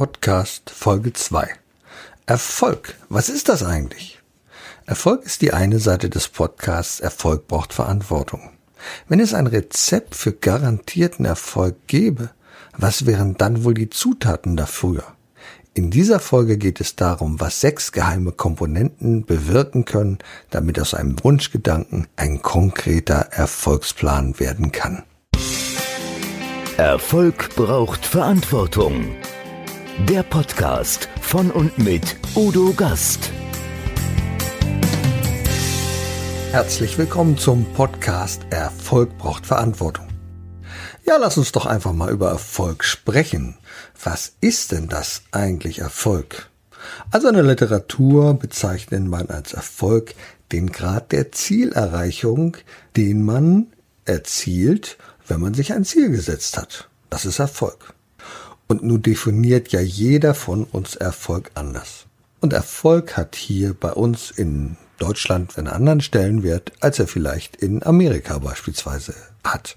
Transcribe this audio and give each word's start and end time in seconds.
Podcast 0.00 0.70
Folge 0.70 1.12
2. 1.12 1.46
Erfolg. 2.24 2.94
Was 3.10 3.28
ist 3.28 3.50
das 3.50 3.62
eigentlich? 3.62 4.18
Erfolg 4.86 5.26
ist 5.26 5.42
die 5.42 5.52
eine 5.52 5.78
Seite 5.78 6.08
des 6.08 6.28
Podcasts 6.28 7.00
Erfolg 7.00 7.46
braucht 7.48 7.74
Verantwortung. 7.74 8.48
Wenn 9.08 9.20
es 9.20 9.34
ein 9.34 9.46
Rezept 9.46 10.14
für 10.14 10.32
garantierten 10.32 11.26
Erfolg 11.26 11.86
gäbe, 11.86 12.30
was 12.78 13.04
wären 13.04 13.36
dann 13.36 13.62
wohl 13.62 13.74
die 13.74 13.90
Zutaten 13.90 14.56
dafür? 14.56 15.04
In 15.74 15.90
dieser 15.90 16.18
Folge 16.18 16.56
geht 16.56 16.80
es 16.80 16.96
darum, 16.96 17.38
was 17.38 17.60
sechs 17.60 17.92
geheime 17.92 18.32
Komponenten 18.32 19.26
bewirken 19.26 19.84
können, 19.84 20.16
damit 20.48 20.80
aus 20.80 20.94
einem 20.94 21.22
Wunschgedanken 21.22 22.06
ein 22.16 22.40
konkreter 22.40 23.28
Erfolgsplan 23.32 24.40
werden 24.40 24.72
kann. 24.72 25.02
Erfolg 26.78 27.54
braucht 27.54 28.06
Verantwortung. 28.06 29.14
Der 30.08 30.22
Podcast 30.22 31.08
von 31.20 31.50
und 31.50 31.78
mit 31.78 32.16
Udo 32.34 32.72
Gast. 32.72 33.30
Herzlich 36.50 36.98
willkommen 36.98 37.38
zum 37.38 37.64
Podcast 37.74 38.42
Erfolg 38.50 39.16
braucht 39.18 39.46
Verantwortung. 39.46 40.08
Ja, 41.06 41.16
lass 41.16 41.38
uns 41.38 41.52
doch 41.52 41.66
einfach 41.66 41.92
mal 41.92 42.10
über 42.10 42.30
Erfolg 42.30 42.82
sprechen. 42.84 43.58
Was 44.02 44.32
ist 44.40 44.72
denn 44.72 44.88
das 44.88 45.22
eigentlich 45.30 45.78
Erfolg? 45.78 46.50
Also 47.10 47.28
in 47.28 47.34
der 47.34 47.44
Literatur 47.44 48.34
bezeichnet 48.34 49.04
man 49.04 49.28
als 49.28 49.52
Erfolg 49.52 50.14
den 50.50 50.72
Grad 50.72 51.12
der 51.12 51.30
Zielerreichung, 51.30 52.56
den 52.96 53.22
man 53.22 53.66
erzielt, 54.04 54.98
wenn 55.28 55.40
man 55.40 55.54
sich 55.54 55.72
ein 55.72 55.84
Ziel 55.84 56.10
gesetzt 56.10 56.56
hat. 56.56 56.88
Das 57.10 57.24
ist 57.24 57.38
Erfolg. 57.38 57.94
Und 58.70 58.84
nun 58.84 59.02
definiert 59.02 59.72
ja 59.72 59.80
jeder 59.80 60.32
von 60.32 60.62
uns 60.62 60.94
Erfolg 60.94 61.50
anders. 61.54 62.06
Und 62.40 62.52
Erfolg 62.52 63.16
hat 63.16 63.34
hier 63.34 63.74
bei 63.74 63.90
uns 63.92 64.30
in 64.30 64.76
Deutschland 65.00 65.58
einen 65.58 65.66
anderen 65.66 66.00
Stellenwert, 66.00 66.70
als 66.78 67.00
er 67.00 67.08
vielleicht 67.08 67.56
in 67.56 67.84
Amerika 67.84 68.38
beispielsweise 68.38 69.12
hat. 69.42 69.76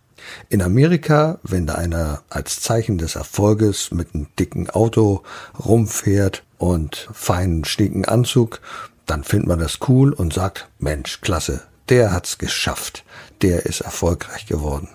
In 0.50 0.62
Amerika, 0.62 1.40
wenn 1.42 1.66
da 1.66 1.74
einer 1.74 2.22
als 2.30 2.62
Zeichen 2.62 3.00
des 3.00 3.16
Erfolges 3.16 3.90
mit 3.90 4.14
einem 4.14 4.28
dicken 4.38 4.70
Auto 4.70 5.24
rumfährt 5.58 6.44
und 6.60 7.10
feinen, 7.12 7.66
schnieken 7.66 8.06
Anzug, 8.06 8.62
dann 9.08 9.24
findet 9.24 9.48
man 9.48 9.58
das 9.58 9.80
cool 9.88 10.14
und 10.14 10.36
sagt, 10.36 10.70
Mensch, 10.78 11.20
klasse, 11.22 11.64
der 11.90 12.12
hat's 12.14 12.38
geschafft, 12.38 13.04
der 13.42 13.66
ist 13.66 13.82
erfolgreich 13.82 14.46
geworden. 14.46 14.88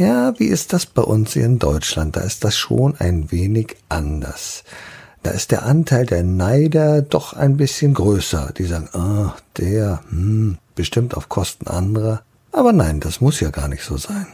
Ja, 0.00 0.32
wie 0.38 0.46
ist 0.46 0.72
das 0.72 0.86
bei 0.86 1.02
uns 1.02 1.34
hier 1.34 1.44
in 1.44 1.58
Deutschland? 1.58 2.16
Da 2.16 2.22
ist 2.22 2.42
das 2.42 2.56
schon 2.56 2.94
ein 2.98 3.30
wenig 3.30 3.76
anders. 3.90 4.64
Da 5.22 5.30
ist 5.30 5.50
der 5.50 5.66
Anteil 5.66 6.06
der 6.06 6.22
Neider 6.22 7.02
doch 7.02 7.34
ein 7.34 7.58
bisschen 7.58 7.92
größer. 7.92 8.54
Die 8.56 8.64
sagen, 8.64 8.88
ah, 8.94 9.26
oh, 9.26 9.40
der, 9.58 10.02
hm, 10.08 10.56
bestimmt 10.74 11.14
auf 11.14 11.28
Kosten 11.28 11.66
anderer. 11.66 12.22
Aber 12.50 12.72
nein, 12.72 13.00
das 13.00 13.20
muss 13.20 13.40
ja 13.40 13.50
gar 13.50 13.68
nicht 13.68 13.82
so 13.82 13.98
sein. 13.98 14.26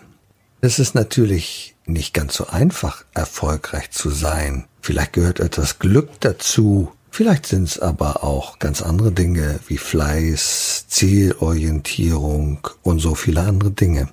Es 0.60 0.78
ist 0.78 0.94
natürlich 0.94 1.74
nicht 1.84 2.14
ganz 2.14 2.34
so 2.34 2.46
einfach, 2.46 3.04
erfolgreich 3.12 3.90
zu 3.90 4.10
sein. 4.10 4.66
Vielleicht 4.80 5.14
gehört 5.14 5.40
etwas 5.40 5.80
Glück 5.80 6.10
dazu. 6.20 6.92
Vielleicht 7.10 7.44
sind 7.44 7.64
es 7.64 7.80
aber 7.80 8.22
auch 8.22 8.60
ganz 8.60 8.82
andere 8.82 9.10
Dinge 9.10 9.58
wie 9.66 9.78
Fleiß, 9.78 10.84
Zielorientierung 10.86 12.68
und 12.84 13.00
so 13.00 13.16
viele 13.16 13.40
andere 13.40 13.72
Dinge. 13.72 14.08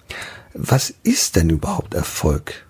Was 0.53 0.93
ist 1.03 1.35
denn 1.35 1.49
überhaupt 1.49 1.95
Erfolg? 1.95 2.67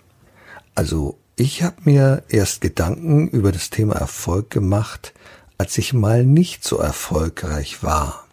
Also 0.74 1.18
ich 1.36 1.64
habe 1.64 1.76
mir 1.84 2.24
erst 2.30 2.62
Gedanken 2.62 3.28
über 3.28 3.52
das 3.52 3.70
Thema 3.70 3.96
Erfolg 3.96 4.50
gemacht, 4.50 5.14
als 5.58 5.78
ich 5.78 5.94
mal 5.94 6.24
nicht 6.26 6.64
so 6.64 6.78
erfolgreich 6.78 7.84
war. 7.84 8.26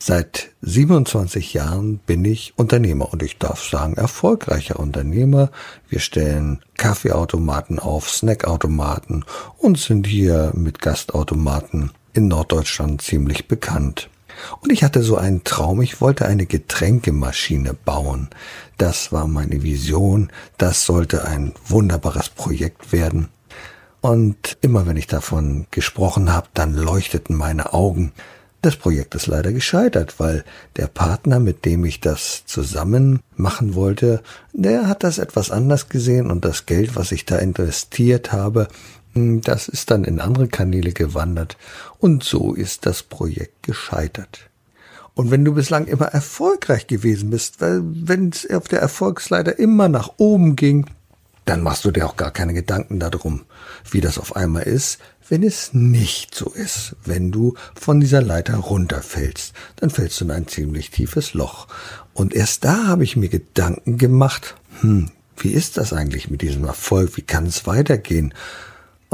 Seit 0.00 0.50
27 0.60 1.54
Jahren 1.54 1.98
bin 1.98 2.24
ich 2.24 2.52
Unternehmer 2.56 3.12
und 3.12 3.22
ich 3.22 3.38
darf 3.38 3.62
sagen 3.62 3.94
erfolgreicher 3.94 4.78
Unternehmer. 4.80 5.50
Wir 5.88 6.00
stellen 6.00 6.60
Kaffeeautomaten 6.76 7.78
auf, 7.78 8.10
Snackautomaten 8.10 9.24
und 9.56 9.78
sind 9.78 10.06
hier 10.06 10.50
mit 10.54 10.80
Gastautomaten 10.80 11.92
in 12.12 12.28
Norddeutschland 12.28 13.02
ziemlich 13.02 13.46
bekannt. 13.46 14.10
Und 14.60 14.72
ich 14.72 14.84
hatte 14.84 15.02
so 15.02 15.16
einen 15.16 15.44
Traum, 15.44 15.82
ich 15.82 16.00
wollte 16.00 16.26
eine 16.26 16.46
Getränkemaschine 16.46 17.74
bauen. 17.74 18.28
Das 18.78 19.12
war 19.12 19.26
meine 19.26 19.62
Vision, 19.62 20.30
das 20.58 20.84
sollte 20.84 21.24
ein 21.24 21.52
wunderbares 21.66 22.28
Projekt 22.28 22.92
werden. 22.92 23.28
Und 24.00 24.58
immer 24.60 24.86
wenn 24.86 24.96
ich 24.98 25.06
davon 25.06 25.66
gesprochen 25.70 26.32
habe, 26.32 26.48
dann 26.52 26.74
leuchteten 26.74 27.36
meine 27.36 27.72
Augen. 27.72 28.12
Das 28.60 28.76
Projekt 28.76 29.14
ist 29.14 29.26
leider 29.26 29.52
gescheitert, 29.52 30.14
weil 30.18 30.42
der 30.76 30.86
Partner, 30.86 31.38
mit 31.38 31.66
dem 31.66 31.84
ich 31.84 32.00
das 32.00 32.44
zusammen 32.46 33.20
machen 33.36 33.74
wollte, 33.74 34.22
der 34.54 34.88
hat 34.88 35.04
das 35.04 35.18
etwas 35.18 35.50
anders 35.50 35.90
gesehen 35.90 36.30
und 36.30 36.46
das 36.46 36.64
Geld, 36.64 36.96
was 36.96 37.12
ich 37.12 37.26
da 37.26 37.36
investiert 37.36 38.32
habe, 38.32 38.68
das 39.14 39.68
ist 39.68 39.90
dann 39.90 40.04
in 40.04 40.20
andere 40.20 40.48
Kanäle 40.48 40.92
gewandert 40.92 41.56
und 41.98 42.24
so 42.24 42.54
ist 42.54 42.86
das 42.86 43.02
Projekt 43.02 43.62
gescheitert. 43.62 44.50
Und 45.14 45.30
wenn 45.30 45.44
du 45.44 45.54
bislang 45.54 45.86
immer 45.86 46.06
erfolgreich 46.06 46.88
gewesen 46.88 47.30
bist, 47.30 47.60
weil 47.60 47.80
wenn 47.84 48.30
es 48.30 48.50
auf 48.50 48.66
der 48.66 48.80
Erfolgsleiter 48.80 49.58
immer 49.58 49.88
nach 49.88 50.14
oben 50.16 50.56
ging, 50.56 50.86
dann 51.44 51.62
machst 51.62 51.84
du 51.84 51.90
dir 51.90 52.06
auch 52.06 52.16
gar 52.16 52.30
keine 52.30 52.54
Gedanken 52.54 52.98
darum, 52.98 53.42
wie 53.90 54.00
das 54.00 54.18
auf 54.18 54.34
einmal 54.34 54.62
ist, 54.62 54.98
wenn 55.28 55.42
es 55.42 55.72
nicht 55.72 56.34
so 56.34 56.50
ist. 56.50 56.96
Wenn 57.04 57.30
du 57.30 57.54
von 57.74 58.00
dieser 58.00 58.22
Leiter 58.22 58.56
runterfällst, 58.56 59.52
dann 59.76 59.90
fällst 59.90 60.20
du 60.20 60.24
in 60.24 60.30
ein 60.30 60.48
ziemlich 60.48 60.90
tiefes 60.90 61.34
Loch. 61.34 61.68
Und 62.12 62.34
erst 62.34 62.64
da 62.64 62.86
habe 62.86 63.04
ich 63.04 63.16
mir 63.16 63.28
Gedanken 63.28 63.98
gemacht, 63.98 64.56
hm, 64.80 65.10
wie 65.36 65.50
ist 65.50 65.76
das 65.76 65.92
eigentlich 65.92 66.30
mit 66.30 66.42
diesem 66.42 66.64
Erfolg? 66.64 67.16
Wie 67.16 67.22
kann 67.22 67.46
es 67.46 67.66
weitergehen? 67.66 68.32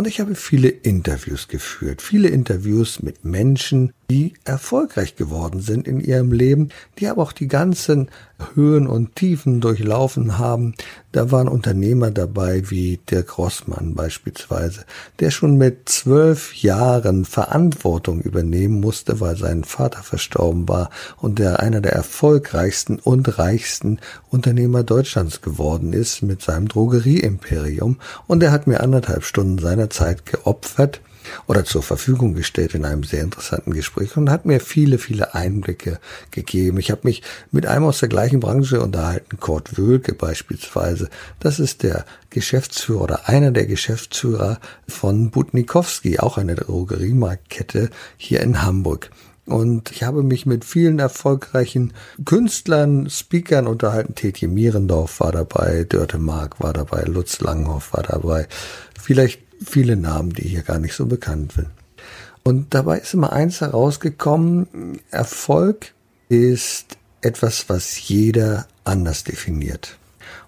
Und 0.01 0.07
ich 0.07 0.19
habe 0.19 0.35
viele 0.35 0.69
Interviews 0.69 1.47
geführt, 1.47 2.01
viele 2.01 2.29
Interviews 2.29 3.03
mit 3.03 3.27
Menschen, 3.27 3.93
die 4.11 4.35
erfolgreich 4.45 5.15
geworden 5.15 5.61
sind 5.61 5.87
in 5.87 6.01
ihrem 6.01 6.33
Leben, 6.33 6.71
die 6.99 7.07
aber 7.07 7.23
auch 7.23 7.31
die 7.33 7.47
ganzen 7.47 8.09
Höhen 8.55 8.89
und 8.89 9.15
Tiefen 9.15 9.61
durchlaufen 9.61 10.37
haben. 10.37 10.75
Da 11.13 11.31
waren 11.31 11.47
Unternehmer 11.47 12.11
dabei 12.11 12.71
wie 12.71 12.99
der 13.11 13.23
Grossmann 13.23 13.95
beispielsweise, 13.95 14.85
der 15.21 15.31
schon 15.31 15.57
mit 15.57 15.89
zwölf 15.89 16.55
Jahren 16.57 17.25
Verantwortung 17.25 18.21
übernehmen 18.21 18.81
musste, 18.81 19.21
weil 19.21 19.37
sein 19.37 19.63
Vater 19.63 20.03
verstorben 20.03 20.69
war 20.69 20.91
und 21.19 21.39
der 21.39 21.61
einer 21.61 21.81
der 21.81 21.93
erfolgreichsten 21.93 22.99
und 22.99 23.39
reichsten 23.39 24.01
Unternehmer 24.29 24.83
Deutschlands 24.83 25.41
geworden 25.41 25.93
ist 25.93 26.23
mit 26.23 26.43
seinem 26.43 26.67
Drogerieimperium. 26.67 27.99
Und 28.27 28.43
er 28.43 28.51
hat 28.51 28.67
mir 28.67 28.81
anderthalb 28.81 29.23
Stunden 29.23 29.59
seiner 29.59 29.89
Zeit 29.89 30.27
geopfert, 30.27 31.01
oder 31.47 31.65
zur 31.65 31.83
Verfügung 31.83 32.35
gestellt 32.35 32.75
in 32.75 32.85
einem 32.85 33.05
sehr 33.05 33.23
interessanten 33.23 33.73
Gespräch 33.73 34.17
und 34.17 34.31
hat 34.31 34.47
mir 34.47 34.61
viele, 34.61 34.99
viele 34.99 35.35
Einblicke 35.35 35.99
gegeben. 36.31 36.79
Ich 36.79 36.91
habe 36.91 37.03
mich 37.05 37.23
mit 37.51 37.67
einem 37.67 37.85
aus 37.85 38.01
der 38.01 38.09
gleichen 38.09 38.41
Branche 38.41 38.81
unterhalten, 38.81 39.39
Kurt 39.39 39.79
Wölke 39.79 40.15
beispielsweise. 40.15 41.09
Das 41.39 41.59
ist 41.59 41.83
der 41.83 42.05
Geschäftsführer 42.31 43.03
oder 43.03 43.29
einer 43.29 43.51
der 43.51 43.67
Geschäftsführer 43.67 44.61
von 44.87 45.31
Butnikowski, 45.31 46.19
auch 46.19 46.39
eine 46.39 46.55
Drogeriemarktkette 46.55 47.91
hier 48.17 48.41
in 48.41 48.63
Hamburg. 48.63 49.11
Und 49.51 49.91
ich 49.91 50.05
habe 50.05 50.23
mich 50.23 50.47
mit 50.47 50.65
vielen 50.65 51.01
erfolgreichen 51.01 51.93
Künstlern, 52.25 53.11
Speakern 53.11 53.67
unterhalten. 53.67 54.15
Tetje 54.15 54.47
Mierendorf 54.47 55.19
war 55.19 55.33
dabei, 55.33 55.85
Dörte 55.85 56.19
Mark 56.19 56.61
war 56.61 56.73
dabei, 56.73 57.03
Lutz 57.03 57.41
Langhoff 57.41 57.93
war 57.93 58.05
dabei. 58.05 58.47
Vielleicht 59.01 59.41
viele 59.65 59.97
Namen, 59.97 60.33
die 60.33 60.49
hier 60.49 60.63
gar 60.63 60.79
nicht 60.79 60.95
so 60.95 61.07
bekannt 61.07 61.53
sind. 61.53 61.69
Und 62.43 62.75
dabei 62.75 62.99
ist 62.99 63.15
immer 63.15 63.33
eins 63.33 63.61
herausgekommen, 63.61 65.01
Erfolg 65.11 65.93
ist 66.29 66.97
etwas, 67.21 67.69
was 67.69 68.09
jeder 68.09 68.67
anders 68.85 69.25
definiert. 69.25 69.99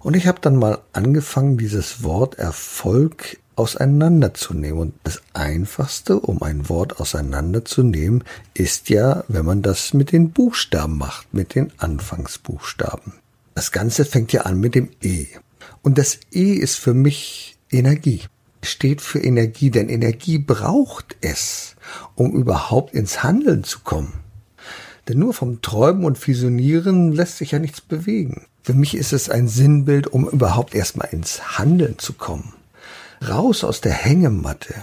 Und 0.00 0.16
ich 0.16 0.26
habe 0.26 0.40
dann 0.40 0.56
mal 0.56 0.78
angefangen, 0.92 1.58
dieses 1.58 2.02
Wort 2.02 2.38
Erfolg 2.38 3.38
auseinanderzunehmen. 3.56 4.80
Und 4.80 4.94
das 5.04 5.22
Einfachste, 5.34 6.18
um 6.18 6.42
ein 6.42 6.68
Wort 6.68 6.98
auseinanderzunehmen, 6.98 8.24
ist 8.54 8.88
ja, 8.88 9.24
wenn 9.28 9.44
man 9.44 9.62
das 9.62 9.92
mit 9.92 10.12
den 10.12 10.30
Buchstaben 10.30 10.96
macht, 10.96 11.32
mit 11.34 11.54
den 11.54 11.72
Anfangsbuchstaben. 11.78 13.14
Das 13.54 13.70
Ganze 13.70 14.04
fängt 14.04 14.32
ja 14.32 14.42
an 14.42 14.58
mit 14.58 14.74
dem 14.74 14.88
E. 15.02 15.26
Und 15.82 15.98
das 15.98 16.18
E 16.32 16.54
ist 16.54 16.76
für 16.76 16.94
mich 16.94 17.58
Energie 17.70 18.22
steht 18.62 19.00
für 19.00 19.18
Energie, 19.18 19.70
denn 19.70 19.88
Energie 19.88 20.38
braucht 20.38 21.16
es, 21.20 21.76
um 22.14 22.32
überhaupt 22.32 22.94
ins 22.94 23.22
Handeln 23.22 23.64
zu 23.64 23.80
kommen. 23.80 24.14
Denn 25.08 25.18
nur 25.18 25.34
vom 25.34 25.62
Träumen 25.62 26.04
und 26.04 26.18
Fusionieren 26.18 27.12
lässt 27.12 27.38
sich 27.38 27.50
ja 27.50 27.58
nichts 27.58 27.80
bewegen. 27.80 28.46
Für 28.62 28.74
mich 28.74 28.94
ist 28.96 29.12
es 29.12 29.28
ein 29.28 29.48
Sinnbild, 29.48 30.06
um 30.06 30.28
überhaupt 30.28 30.74
erstmal 30.74 31.08
ins 31.10 31.58
Handeln 31.58 31.98
zu 31.98 32.12
kommen. 32.12 32.54
Raus 33.28 33.64
aus 33.64 33.80
der 33.80 33.92
Hängematte. 33.92 34.74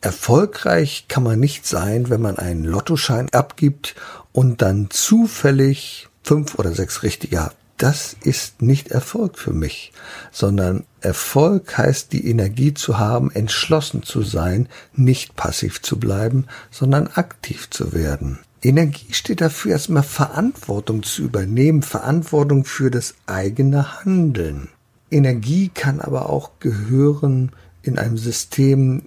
Erfolgreich 0.00 1.06
kann 1.08 1.22
man 1.22 1.40
nicht 1.40 1.66
sein, 1.66 2.10
wenn 2.10 2.20
man 2.20 2.38
einen 2.38 2.64
Lottoschein 2.64 3.28
abgibt 3.32 3.94
und 4.32 4.62
dann 4.62 4.90
zufällig 4.90 6.08
fünf 6.22 6.58
oder 6.58 6.72
sechs 6.72 7.02
richtige 7.02 7.42
hat. 7.42 7.56
Das 7.78 8.16
ist 8.24 8.60
nicht 8.60 8.88
Erfolg 8.88 9.38
für 9.38 9.52
mich, 9.52 9.92
sondern 10.32 10.84
Erfolg 11.00 11.78
heißt 11.78 12.12
die 12.12 12.28
Energie 12.28 12.74
zu 12.74 12.98
haben, 12.98 13.30
entschlossen 13.30 14.02
zu 14.02 14.22
sein, 14.22 14.68
nicht 14.94 15.36
passiv 15.36 15.80
zu 15.80 15.96
bleiben, 15.96 16.46
sondern 16.72 17.06
aktiv 17.06 17.70
zu 17.70 17.92
werden. 17.92 18.40
Energie 18.62 19.12
steht 19.12 19.40
dafür, 19.40 19.72
erstmal 19.72 20.02
Verantwortung 20.02 21.04
zu 21.04 21.22
übernehmen, 21.22 21.82
Verantwortung 21.82 22.64
für 22.64 22.90
das 22.90 23.14
eigene 23.26 24.04
Handeln. 24.04 24.70
Energie 25.12 25.70
kann 25.72 26.00
aber 26.00 26.28
auch 26.28 26.58
gehören 26.58 27.52
in 27.82 27.96
einem 27.96 28.18
System 28.18 29.02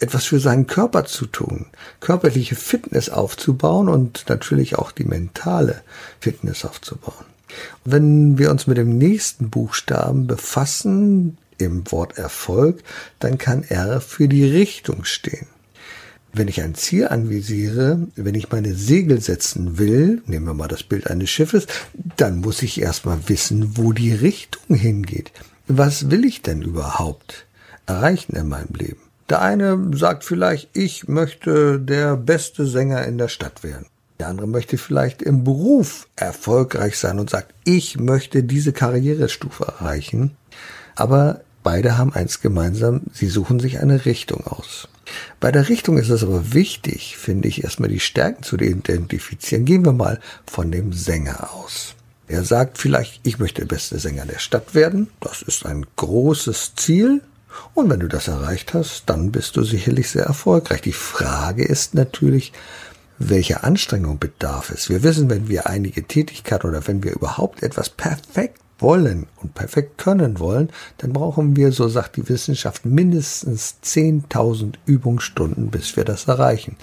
etwas 0.00 0.24
für 0.24 0.40
seinen 0.40 0.66
Körper 0.66 1.04
zu 1.04 1.26
tun, 1.26 1.66
körperliche 2.00 2.56
Fitness 2.56 3.08
aufzubauen 3.10 3.88
und 3.88 4.24
natürlich 4.28 4.76
auch 4.76 4.90
die 4.90 5.04
mentale 5.04 5.82
Fitness 6.18 6.64
aufzubauen. 6.64 7.31
Wenn 7.84 8.38
wir 8.38 8.50
uns 8.50 8.66
mit 8.66 8.76
dem 8.76 8.98
nächsten 8.98 9.50
Buchstaben 9.50 10.26
befassen, 10.26 11.38
im 11.58 11.90
Wort 11.90 12.18
Erfolg, 12.18 12.82
dann 13.18 13.38
kann 13.38 13.62
R 13.62 14.00
für 14.00 14.28
die 14.28 14.44
Richtung 14.44 15.04
stehen. 15.04 15.46
Wenn 16.34 16.48
ich 16.48 16.62
ein 16.62 16.74
Ziel 16.74 17.08
anvisiere, 17.08 18.08
wenn 18.16 18.34
ich 18.34 18.50
meine 18.50 18.74
Segel 18.74 19.20
setzen 19.20 19.76
will, 19.78 20.22
nehmen 20.26 20.46
wir 20.46 20.54
mal 20.54 20.68
das 20.68 20.82
Bild 20.82 21.08
eines 21.10 21.28
Schiffes, 21.28 21.66
dann 22.16 22.40
muss 22.40 22.62
ich 22.62 22.80
erstmal 22.80 23.28
wissen, 23.28 23.76
wo 23.76 23.92
die 23.92 24.14
Richtung 24.14 24.76
hingeht. 24.76 25.30
Was 25.68 26.10
will 26.10 26.24
ich 26.24 26.40
denn 26.40 26.62
überhaupt 26.62 27.46
erreichen 27.86 28.34
in 28.34 28.48
meinem 28.48 28.74
Leben? 28.74 29.00
Der 29.28 29.42
eine 29.42 29.90
sagt 29.94 30.24
vielleicht, 30.24 30.70
ich 30.76 31.06
möchte 31.06 31.78
der 31.78 32.16
beste 32.16 32.66
Sänger 32.66 33.04
in 33.04 33.18
der 33.18 33.28
Stadt 33.28 33.62
werden. 33.62 33.86
Der 34.18 34.28
andere 34.28 34.46
möchte 34.46 34.78
vielleicht 34.78 35.22
im 35.22 35.44
Beruf 35.44 36.06
erfolgreich 36.16 36.98
sein 36.98 37.18
und 37.18 37.30
sagt, 37.30 37.54
ich 37.64 37.98
möchte 37.98 38.44
diese 38.44 38.72
Karrierestufe 38.72 39.64
erreichen. 39.64 40.36
Aber 40.94 41.40
beide 41.62 41.98
haben 41.98 42.12
eins 42.12 42.40
gemeinsam, 42.40 43.02
sie 43.12 43.28
suchen 43.28 43.60
sich 43.60 43.80
eine 43.80 44.04
Richtung 44.04 44.46
aus. 44.46 44.88
Bei 45.40 45.50
der 45.50 45.68
Richtung 45.68 45.98
ist 45.98 46.10
es 46.10 46.22
aber 46.22 46.52
wichtig, 46.52 47.16
finde 47.16 47.48
ich, 47.48 47.64
erstmal 47.64 47.88
die 47.88 48.00
Stärken 48.00 48.42
zu 48.42 48.56
identifizieren. 48.56 49.64
Gehen 49.64 49.84
wir 49.84 49.92
mal 49.92 50.20
von 50.46 50.70
dem 50.70 50.92
Sänger 50.92 51.52
aus. 51.52 51.94
Er 52.28 52.44
sagt 52.44 52.78
vielleicht, 52.78 53.20
ich 53.24 53.38
möchte 53.38 53.62
der 53.62 53.74
beste 53.74 53.98
Sänger 53.98 54.24
der 54.24 54.38
Stadt 54.38 54.74
werden. 54.74 55.08
Das 55.20 55.42
ist 55.42 55.66
ein 55.66 55.84
großes 55.96 56.74
Ziel. 56.76 57.20
Und 57.74 57.90
wenn 57.90 58.00
du 58.00 58.08
das 58.08 58.28
erreicht 58.28 58.72
hast, 58.72 59.04
dann 59.06 59.32
bist 59.32 59.56
du 59.56 59.64
sicherlich 59.64 60.08
sehr 60.08 60.24
erfolgreich. 60.24 60.80
Die 60.80 60.92
Frage 60.92 61.64
ist 61.64 61.94
natürlich, 61.94 62.52
welche 63.28 63.62
Anstrengung 63.64 64.18
bedarf 64.18 64.70
es? 64.70 64.88
Wir 64.88 65.02
wissen, 65.02 65.30
wenn 65.30 65.48
wir 65.48 65.66
einige 65.66 66.04
Tätigkeit 66.04 66.64
oder 66.64 66.86
wenn 66.86 67.02
wir 67.02 67.12
überhaupt 67.12 67.62
etwas 67.62 67.90
perfekt 67.90 68.58
wollen 68.78 69.26
und 69.36 69.54
perfekt 69.54 69.96
können 69.98 70.38
wollen, 70.38 70.70
dann 70.98 71.12
brauchen 71.12 71.56
wir, 71.56 71.72
so 71.72 71.88
sagt 71.88 72.16
die 72.16 72.28
Wissenschaft, 72.28 72.84
mindestens 72.84 73.76
10.000 73.84 74.74
Übungsstunden, 74.86 75.70
bis 75.70 75.96
wir 75.96 76.04
das 76.04 76.26
erreichen. 76.26 76.76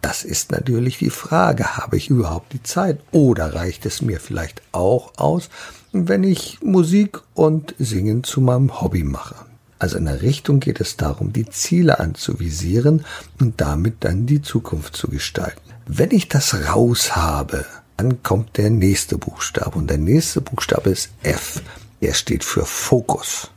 Das 0.00 0.22
ist 0.24 0.52
natürlich 0.52 0.98
die 0.98 1.10
Frage, 1.10 1.76
habe 1.76 1.96
ich 1.96 2.08
überhaupt 2.08 2.52
die 2.52 2.62
Zeit 2.62 3.00
oder 3.10 3.54
reicht 3.54 3.84
es 3.84 4.00
mir 4.00 4.20
vielleicht 4.20 4.62
auch 4.72 5.12
aus, 5.16 5.50
wenn 5.92 6.22
ich 6.22 6.60
Musik 6.62 7.18
und 7.34 7.74
Singen 7.78 8.22
zu 8.22 8.40
meinem 8.40 8.80
Hobby 8.80 9.02
mache? 9.02 9.34
Also 9.80 9.96
in 9.96 10.04
der 10.04 10.22
Richtung 10.22 10.60
geht 10.60 10.80
es 10.80 10.96
darum, 10.98 11.32
die 11.32 11.46
Ziele 11.46 11.98
anzuvisieren 12.00 13.04
und 13.40 13.60
damit 13.60 14.04
dann 14.04 14.26
die 14.26 14.42
Zukunft 14.42 14.94
zu 14.94 15.08
gestalten. 15.08 15.69
Wenn 15.92 16.12
ich 16.12 16.28
das 16.28 16.54
raus 16.68 17.16
habe, 17.16 17.66
dann 17.96 18.22
kommt 18.22 18.58
der 18.58 18.70
nächste 18.70 19.18
Buchstabe 19.18 19.76
und 19.76 19.90
der 19.90 19.98
nächste 19.98 20.40
Buchstabe 20.40 20.90
ist 20.90 21.10
F. 21.24 21.62
Er 22.00 22.14
steht 22.14 22.44
für 22.44 22.64
Fokus. 22.64 23.50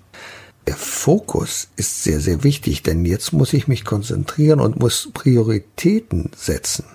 Der 0.66 0.76
Fokus 0.76 1.68
ist 1.76 2.04
sehr, 2.04 2.20
sehr 2.20 2.44
wichtig, 2.44 2.82
denn 2.82 3.06
jetzt 3.06 3.34
muss 3.34 3.54
ich 3.54 3.68
mich 3.68 3.86
konzentrieren 3.86 4.62
und 4.62 4.80
muss 4.80 5.10
Prioritäten 5.14 6.32
setzen. 6.36 6.86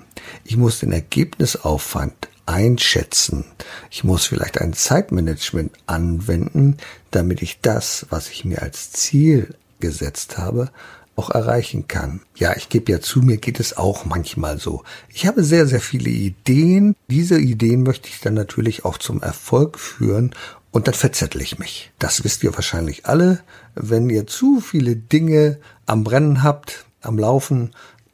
Ich 0.43 0.57
muss 0.57 0.81
den 0.81 0.91
Ergebnisaufwand 0.91 2.29
einschätzen. 2.47 3.45
Ich 3.93 4.03
muss 4.03 4.27
vielleicht 4.27 4.61
ein 4.61 4.73
Zeitmanagement 4.73 5.71
anwenden, 5.87 6.79
damit 7.13 7.43
ich 7.43 7.61
das, 7.61 8.07
was 8.11 8.29
ich 8.29 8.45
mir 8.45 8.61
als 8.61 8.91
Ziel 8.91 9.55
gesetzt 9.79 10.37
habe, 10.37 10.73
auch 11.19 11.31
erreichen 11.31 11.89
kann. 11.89 12.21
Ja, 12.37 12.57
ich 12.57 12.69
gebe 12.69 12.93
ja 12.93 13.01
zu, 13.01 13.21
mir 13.21 13.39
geht 13.39 13.61
es 13.61 13.77
auch 13.77 14.05
manchmal 14.05 14.59
so. 14.59 14.85
Ich 15.13 15.27
habe 15.27 15.43
sehr, 15.43 15.67
sehr 15.67 15.81
viele 15.81 16.11
Ideen. 16.11 16.95
Diese 17.09 17.39
Ideen 17.39 17.83
möchte 17.83 18.09
ich 18.09 18.21
dann 18.21 18.35
natürlich 18.35 18.85
auch 18.85 18.99
zum 18.99 19.21
Erfolg 19.21 19.79
führen 19.79 20.35
und 20.71 20.87
dann 20.87 20.95
verzettel 20.95 21.43
ich 21.43 21.59
mich. 21.59 21.91
Das 21.99 22.25
wisst 22.25 22.45
ihr 22.45 22.55
wahrscheinlich 22.55 23.07
alle. 23.07 23.41
Wenn 23.75 24.09
ihr 24.09 24.27
zu 24.27 24.61
viele 24.61 24.95
Dinge 24.97 25.59
am 25.87 26.05
Brennen 26.05 26.43
habt, 26.43 26.87
am 27.03 27.19
Laufen, 27.19 27.73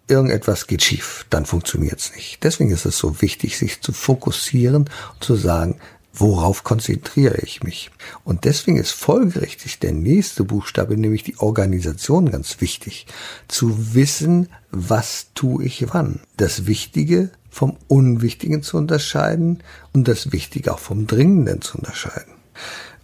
irgendetwas 0.09 0.67
geht 0.67 0.83
schief, 0.83 1.27
dann 1.31 1.47
funktioniert's 1.47 2.15
nicht. 2.15 2.43
Deswegen 2.45 2.71
ist 2.71 2.85
es 2.85 2.99
so 2.99 3.21
wichtig, 3.23 3.59
sich 3.59 3.81
zu 3.81 3.93
fokussieren 3.93 4.85
und 5.15 5.25
zu 5.25 5.35
sagen, 5.35 5.79
Worauf 6.17 6.63
konzentriere 6.63 7.39
ich 7.39 7.65
mich? 7.65 7.91
Und 8.23 8.45
deswegen 8.45 8.77
ist 8.77 8.93
folgerichtig 8.93 9.81
der 9.81 9.93
nächste 9.93 10.45
Buchstabe, 10.45 10.97
nämlich 10.97 11.25
die 11.25 11.39
Organisation, 11.39 12.31
ganz 12.31 12.61
wichtig. 12.61 13.07
Zu 13.49 13.95
wissen, 13.95 14.49
was 14.71 15.27
tue 15.35 15.65
ich 15.65 15.93
wann. 15.93 16.21
Das 16.37 16.67
Wichtige 16.67 17.31
vom 17.51 17.77
Unwichtigen 17.89 18.63
zu 18.63 18.77
unterscheiden 18.77 19.65
und 19.93 20.07
das 20.07 20.31
Wichtige 20.31 20.73
auch 20.73 20.79
vom 20.79 21.09
Dringenden 21.09 21.63
zu 21.63 21.79
unterscheiden. 21.79 22.35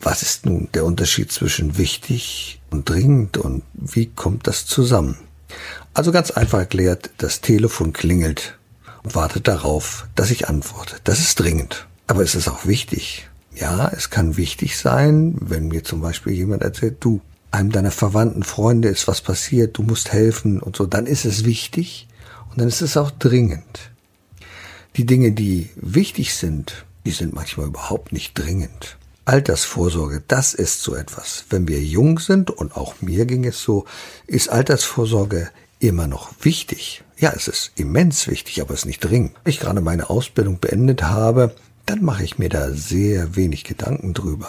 Was 0.01 0.23
ist 0.23 0.47
nun 0.47 0.69
der 0.73 0.85
Unterschied 0.85 1.33
zwischen 1.33 1.79
wichtig 1.79 2.61
und 2.71 2.89
dringend 2.89 3.39
und 3.39 3.65
wie 3.75 4.07
kommt 4.07 4.47
das 4.47 4.67
zusammen? 4.67 5.19
Also 5.95 6.13
ganz 6.13 6.31
einfach 6.31 6.61
erklärt, 6.61 7.11
das 7.19 7.41
Telefon 7.41 7.93
klingelt 7.93 8.57
und 9.03 9.17
wartet 9.17 9.49
darauf, 9.49 10.07
dass 10.15 10.31
ich 10.31 10.49
antworte. 10.49 10.97
Das 11.03 11.19
ist 11.19 11.41
dringend. 11.41 11.89
Aber 12.11 12.25
es 12.25 12.35
ist 12.35 12.49
auch 12.49 12.67
wichtig. 12.67 13.29
Ja, 13.55 13.89
es 13.97 14.11
kann 14.11 14.37
wichtig 14.37 14.77
sein, 14.77 15.37
wenn 15.41 15.69
mir 15.69 15.85
zum 15.85 16.01
Beispiel 16.01 16.33
jemand 16.33 16.61
erzählt, 16.63 16.97
du, 16.99 17.21
einem 17.53 17.71
deiner 17.71 17.93
Verwandten, 17.93 18.43
Freunde 18.43 18.89
ist 18.89 19.07
was 19.07 19.21
passiert, 19.21 19.79
du 19.79 19.85
musst 19.85 20.13
helfen 20.13 20.61
und 20.61 20.75
so, 20.75 20.87
dann 20.87 21.07
ist 21.07 21.25
es 21.25 21.45
wichtig 21.45 22.09
und 22.51 22.61
dann 22.61 22.67
ist 22.67 22.81
es 22.81 22.97
auch 22.97 23.13
dringend. 23.13 23.93
Die 24.97 25.07
Dinge, 25.07 25.31
die 25.31 25.71
wichtig 25.77 26.35
sind, 26.35 26.85
die 27.07 27.13
sind 27.13 27.33
manchmal 27.33 27.69
überhaupt 27.69 28.11
nicht 28.11 28.37
dringend. 28.37 28.97
Altersvorsorge, 29.25 30.25
das 30.27 30.53
ist 30.53 30.83
so 30.83 30.97
etwas. 30.97 31.45
Wenn 31.49 31.69
wir 31.69 31.81
jung 31.81 32.19
sind, 32.19 32.51
und 32.51 32.77
auch 32.77 33.01
mir 33.01 33.25
ging 33.25 33.45
es 33.45 33.63
so, 33.63 33.85
ist 34.27 34.49
Altersvorsorge 34.49 35.49
immer 35.79 36.09
noch 36.09 36.33
wichtig. 36.41 37.05
Ja, 37.19 37.33
es 37.37 37.47
ist 37.47 37.71
immens 37.77 38.27
wichtig, 38.27 38.61
aber 38.61 38.75
es 38.75 38.81
ist 38.81 38.87
nicht 38.87 39.05
dringend. 39.05 39.37
Ich 39.45 39.61
gerade 39.61 39.81
meine 39.81 40.11
Ausbildung 40.11 40.59
beendet 40.59 41.05
habe, 41.05 41.55
dann 41.91 42.05
mache 42.05 42.23
ich 42.23 42.39
mir 42.39 42.49
da 42.49 42.71
sehr 42.71 43.35
wenig 43.35 43.65
Gedanken 43.65 44.15
drüber. 44.15 44.49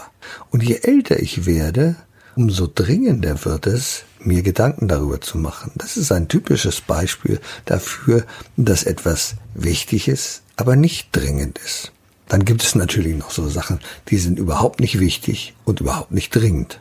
Und 0.52 0.62
je 0.62 0.76
älter 0.84 1.20
ich 1.20 1.48
werde, 1.48 1.96
umso 2.36 2.68
dringender 2.68 3.44
wird 3.46 3.66
es, 3.66 4.04
mir 4.20 4.44
Gedanken 4.44 4.88
darüber 4.88 5.20
zu 5.22 5.40
machen. 5.40 5.72
Das 5.74 5.98
ist 5.98 6.12
ein 6.12 6.28
typisches 6.28 6.82
Beispiel 6.82 7.40
dafür, 7.66 8.26
dass 8.58 8.84
etwas 8.84 9.38
wichtig 9.56 10.08
ist, 10.08 10.44
aber 10.56 10.76
nicht 10.76 11.08
dringend 11.14 11.58
ist. 11.58 11.92
Dann 12.28 12.46
gibt 12.46 12.62
es 12.62 12.76
natürlich 12.76 13.18
noch 13.18 13.32
so 13.32 13.50
Sachen, 13.50 13.80
die 14.10 14.18
sind 14.18 14.38
überhaupt 14.38 14.80
nicht 14.80 15.00
wichtig 15.00 15.56
und 15.66 15.82
überhaupt 15.82 16.12
nicht 16.12 16.36
dringend. 16.36 16.80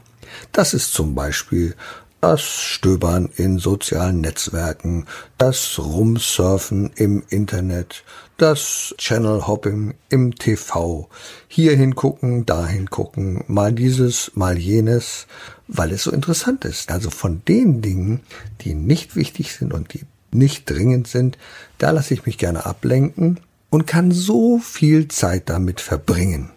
Das 0.52 0.74
ist 0.74 0.92
zum 0.92 1.14
Beispiel 1.14 1.74
das 2.20 2.42
Stöbern 2.42 3.30
in 3.36 3.58
sozialen 3.58 4.20
Netzwerken, 4.20 5.06
das 5.38 5.78
Rumsurfen 5.78 6.90
im 6.94 7.22
Internet, 7.30 8.04
das 8.36 8.94
Channel 8.98 9.46
Hopping 9.46 9.94
im 10.10 10.34
TV. 10.34 11.08
Hier 11.48 11.76
hingucken, 11.76 12.44
da 12.46 12.66
hingucken, 12.66 13.44
mal 13.48 13.72
dieses, 13.72 14.32
mal 14.34 14.58
jenes, 14.58 15.26
weil 15.66 15.92
es 15.92 16.02
so 16.02 16.10
interessant 16.10 16.64
ist. 16.64 16.90
Also 16.90 17.10
von 17.10 17.42
den 17.46 17.80
Dingen, 17.80 18.20
die 18.60 18.74
nicht 18.74 19.16
wichtig 19.16 19.54
sind 19.54 19.72
und 19.72 19.94
die 19.94 20.04
nicht 20.30 20.68
dringend 20.68 21.08
sind, 21.08 21.38
da 21.78 21.90
lasse 21.90 22.14
ich 22.14 22.26
mich 22.26 22.38
gerne 22.38 22.66
ablenken 22.66 23.40
und 23.70 23.86
kann 23.86 24.10
so 24.10 24.58
viel 24.58 25.08
Zeit 25.08 25.48
damit 25.48 25.80
verbringen. 25.80 26.50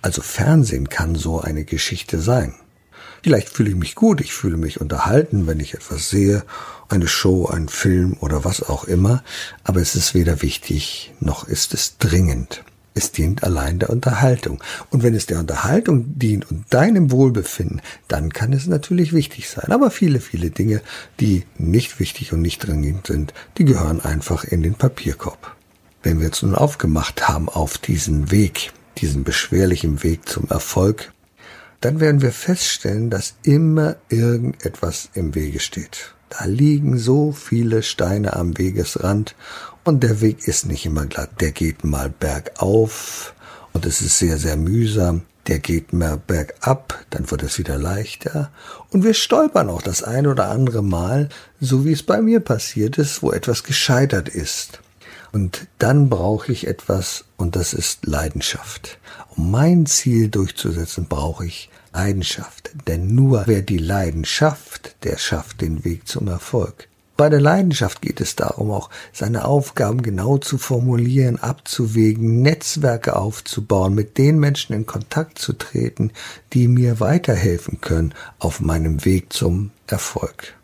Also 0.00 0.22
Fernsehen 0.22 0.88
kann 0.88 1.16
so 1.16 1.40
eine 1.40 1.64
Geschichte 1.64 2.20
sein. 2.20 2.54
Vielleicht 3.26 3.48
fühle 3.48 3.70
ich 3.70 3.74
mich 3.74 3.96
gut, 3.96 4.20
ich 4.20 4.32
fühle 4.32 4.56
mich 4.56 4.80
unterhalten, 4.80 5.48
wenn 5.48 5.58
ich 5.58 5.74
etwas 5.74 6.10
sehe, 6.10 6.44
eine 6.88 7.08
Show, 7.08 7.46
ein 7.46 7.68
Film 7.68 8.16
oder 8.20 8.44
was 8.44 8.62
auch 8.62 8.84
immer, 8.84 9.24
aber 9.64 9.80
es 9.80 9.96
ist 9.96 10.14
weder 10.14 10.42
wichtig 10.42 11.12
noch 11.18 11.42
ist 11.48 11.74
es 11.74 11.98
dringend. 11.98 12.62
Es 12.94 13.10
dient 13.10 13.42
allein 13.42 13.80
der 13.80 13.90
Unterhaltung. 13.90 14.62
Und 14.90 15.02
wenn 15.02 15.16
es 15.16 15.26
der 15.26 15.40
Unterhaltung 15.40 16.16
dient 16.16 16.48
und 16.48 16.72
deinem 16.72 17.10
Wohlbefinden, 17.10 17.82
dann 18.06 18.32
kann 18.32 18.52
es 18.52 18.68
natürlich 18.68 19.12
wichtig 19.12 19.48
sein. 19.48 19.72
Aber 19.72 19.90
viele, 19.90 20.20
viele 20.20 20.50
Dinge, 20.50 20.80
die 21.18 21.46
nicht 21.58 21.98
wichtig 21.98 22.32
und 22.32 22.42
nicht 22.42 22.64
dringend 22.64 23.08
sind, 23.08 23.34
die 23.58 23.64
gehören 23.64 24.00
einfach 24.00 24.44
in 24.44 24.62
den 24.62 24.74
Papierkorb. 24.74 25.56
Wenn 26.04 26.20
wir 26.20 26.26
jetzt 26.26 26.44
nun 26.44 26.54
aufgemacht 26.54 27.26
haben 27.26 27.48
auf 27.48 27.76
diesen 27.76 28.30
Weg, 28.30 28.72
diesen 28.98 29.24
beschwerlichen 29.24 30.04
Weg 30.04 30.28
zum 30.28 30.48
Erfolg, 30.48 31.12
dann 31.80 32.00
werden 32.00 32.22
wir 32.22 32.32
feststellen, 32.32 33.10
dass 33.10 33.34
immer 33.42 33.96
irgendetwas 34.08 35.10
im 35.14 35.34
Wege 35.34 35.60
steht. 35.60 36.14
Da 36.28 36.44
liegen 36.44 36.98
so 36.98 37.32
viele 37.32 37.82
Steine 37.82 38.34
am 38.34 38.58
Wegesrand 38.58 39.34
und 39.84 40.02
der 40.02 40.20
Weg 40.20 40.48
ist 40.48 40.66
nicht 40.66 40.84
immer 40.84 41.06
glatt. 41.06 41.40
Der 41.40 41.52
geht 41.52 41.84
mal 41.84 42.10
bergauf 42.10 43.34
und 43.72 43.86
es 43.86 44.00
ist 44.00 44.18
sehr, 44.18 44.38
sehr 44.38 44.56
mühsam. 44.56 45.22
Der 45.46 45.60
geht 45.60 45.92
mehr 45.92 46.16
bergab, 46.16 47.04
dann 47.10 47.30
wird 47.30 47.44
es 47.44 47.58
wieder 47.58 47.78
leichter. 47.78 48.50
Und 48.90 49.04
wir 49.04 49.14
stolpern 49.14 49.70
auch 49.70 49.82
das 49.82 50.02
ein 50.02 50.26
oder 50.26 50.48
andere 50.48 50.82
Mal, 50.82 51.28
so 51.60 51.84
wie 51.84 51.92
es 51.92 52.02
bei 52.02 52.20
mir 52.20 52.40
passiert 52.40 52.98
ist, 52.98 53.22
wo 53.22 53.30
etwas 53.30 53.62
gescheitert 53.62 54.28
ist. 54.28 54.80
Und 55.32 55.66
dann 55.78 56.08
brauche 56.08 56.52
ich 56.52 56.66
etwas, 56.66 57.24
und 57.36 57.56
das 57.56 57.72
ist 57.74 58.06
Leidenschaft. 58.06 58.98
Um 59.36 59.50
mein 59.50 59.86
Ziel 59.86 60.28
durchzusetzen, 60.28 61.06
brauche 61.06 61.46
ich 61.46 61.70
Leidenschaft. 61.92 62.70
Denn 62.86 63.14
nur 63.14 63.44
wer 63.46 63.62
die 63.62 63.78
Leidenschaft, 63.78 64.96
der 65.02 65.18
schafft 65.18 65.60
den 65.60 65.84
Weg 65.84 66.06
zum 66.06 66.28
Erfolg. 66.28 66.88
Bei 67.16 67.30
der 67.30 67.40
Leidenschaft 67.40 68.02
geht 68.02 68.20
es 68.20 68.36
darum, 68.36 68.70
auch 68.70 68.90
seine 69.10 69.46
Aufgaben 69.46 70.02
genau 70.02 70.36
zu 70.36 70.58
formulieren, 70.58 71.38
abzuwägen, 71.38 72.42
Netzwerke 72.42 73.16
aufzubauen, 73.16 73.94
mit 73.94 74.18
den 74.18 74.38
Menschen 74.38 74.74
in 74.74 74.84
Kontakt 74.84 75.38
zu 75.38 75.54
treten, 75.54 76.12
die 76.52 76.68
mir 76.68 77.00
weiterhelfen 77.00 77.80
können 77.80 78.14
auf 78.38 78.60
meinem 78.60 79.06
Weg 79.06 79.32
zum 79.32 79.70
Erfolg. 79.86 80.54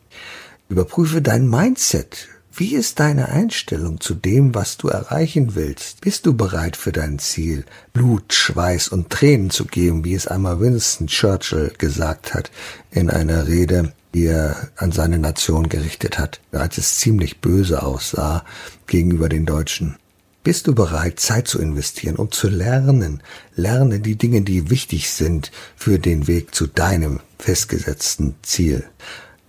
Überprüfe 0.69 1.23
dein 1.23 1.49
Mindset. 1.49 2.28
Wie 2.54 2.75
ist 2.75 3.00
deine 3.00 3.30
Einstellung 3.30 3.99
zu 3.99 4.12
dem, 4.12 4.54
was 4.54 4.76
du 4.76 4.88
erreichen 4.88 5.54
willst? 5.54 6.02
Bist 6.02 6.26
du 6.26 6.35
bereit 6.35 6.76
für 6.76 6.92
dein 6.92 7.18
Ziel, 7.18 7.64
Blut, 7.94 8.35
Schweiß 8.35 8.88
und 8.88 9.09
Tränen 9.09 9.49
zu 9.49 9.64
geben, 9.64 10.04
wie 10.04 10.12
es 10.12 10.26
einmal 10.26 10.61
Winston 10.61 11.06
Churchill 11.06 11.73
gesagt 11.78 12.35
hat 12.35 12.50
in 12.90 13.09
einer 13.09 13.49
Rede, 13.49 13.94
die 14.12 14.26
er 14.26 14.68
an 14.76 14.92
seine 14.92 15.18
Nation 15.18 15.71
gerichtet 15.71 16.18
hat, 16.18 16.40
als 16.52 16.76
es 16.76 16.99
ziemlich 16.99 17.40
böse 17.40 17.82
aussah 17.82 18.44
gegenüber 18.87 19.30
den 19.30 19.47
Deutschen. 19.47 19.97
Bist 20.44 20.66
du 20.66 20.75
bereit, 20.75 21.21
Zeit 21.21 21.49
zu 21.49 21.59
investieren, 21.59 22.16
um 22.16 22.30
zu 22.30 22.50
lernen? 22.50 23.23
Lerne 23.54 24.00
die 24.00 24.16
Dinge, 24.16 24.42
die 24.42 24.68
wichtig 24.68 25.11
sind 25.11 25.52
für 25.75 25.99
den 25.99 26.26
Weg 26.26 26.54
zu 26.54 26.66
deinem 26.66 27.21
festgesetzten 27.38 28.35
Ziel. 28.42 28.85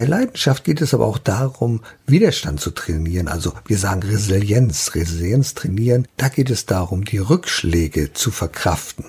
In 0.03 0.10
Leidenschaft 0.10 0.65
geht 0.65 0.81
es 0.81 0.93
aber 0.93 1.05
auch 1.05 1.17
darum, 1.17 1.79
Widerstand 2.05 2.60
zu 2.60 2.72
trainieren. 2.72 3.29
Also 3.29 3.53
wir 3.65 3.77
sagen 3.77 4.03
Resilienz, 4.03 4.95
Resilienz 4.95 5.53
trainieren. 5.53 6.10
Da 6.17 6.27
geht 6.27 6.50
es 6.50 6.65
darum, 6.65 7.05
die 7.05 7.19
Rückschläge 7.19 8.12
zu 8.12 8.29
verkraften 8.29 9.05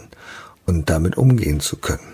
und 0.67 0.91
damit 0.91 1.19
umgehen 1.19 1.59
zu 1.59 1.79
können. 1.79 2.13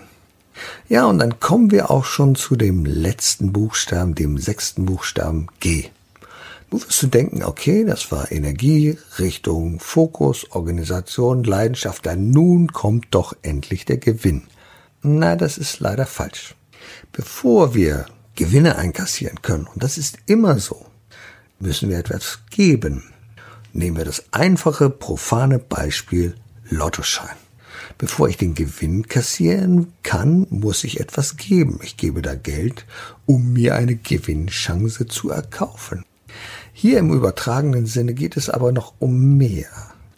Ja, 0.89 1.05
und 1.05 1.19
dann 1.19 1.39
kommen 1.39 1.69
wir 1.69 1.91
auch 1.91 2.05
schon 2.05 2.33
zu 2.33 2.55
dem 2.55 2.83
letzten 2.83 3.53
Buchstaben, 3.53 4.15
dem 4.15 4.39
sechsten 4.39 4.87
Buchstaben 4.87 5.45
G. 5.59 5.89
Du 6.71 6.81
wirst 6.81 7.03
du 7.03 7.05
denken, 7.05 7.43
okay, 7.43 7.85
das 7.85 8.11
war 8.11 8.31
Energie, 8.31 8.97
Richtung, 9.19 9.79
Fokus, 9.79 10.49
Organisation, 10.53 11.43
Leidenschaft, 11.43 12.07
dann 12.07 12.31
nun 12.31 12.73
kommt 12.73 13.09
doch 13.11 13.35
endlich 13.43 13.85
der 13.85 13.97
Gewinn. 13.97 14.41
Na, 15.03 15.35
das 15.35 15.59
ist 15.59 15.81
leider 15.81 16.07
falsch. 16.07 16.55
Bevor 17.11 17.75
wir 17.75 18.07
Gewinne 18.35 18.77
einkassieren 18.77 19.41
können. 19.41 19.67
Und 19.67 19.83
das 19.83 19.97
ist 19.97 20.17
immer 20.25 20.59
so. 20.59 20.85
Müssen 21.59 21.89
wir 21.89 21.99
etwas 21.99 22.39
geben. 22.49 23.03
Nehmen 23.73 23.97
wir 23.97 24.05
das 24.05 24.25
einfache, 24.31 24.89
profane 24.89 25.59
Beispiel 25.59 26.35
Lottoschein. 26.69 27.35
Bevor 27.97 28.29
ich 28.29 28.37
den 28.37 28.55
Gewinn 28.55 29.07
kassieren 29.07 29.93
kann, 30.03 30.47
muss 30.49 30.83
ich 30.83 30.99
etwas 30.99 31.37
geben. 31.37 31.79
Ich 31.83 31.97
gebe 31.97 32.21
da 32.21 32.35
Geld, 32.35 32.85
um 33.25 33.53
mir 33.53 33.75
eine 33.75 33.95
Gewinnchance 33.95 35.07
zu 35.07 35.29
erkaufen. 35.29 36.05
Hier 36.73 36.99
im 36.99 37.13
übertragenen 37.13 37.85
Sinne 37.85 38.13
geht 38.13 38.37
es 38.37 38.49
aber 38.49 38.71
noch 38.71 38.93
um 38.99 39.37
mehr. 39.37 39.69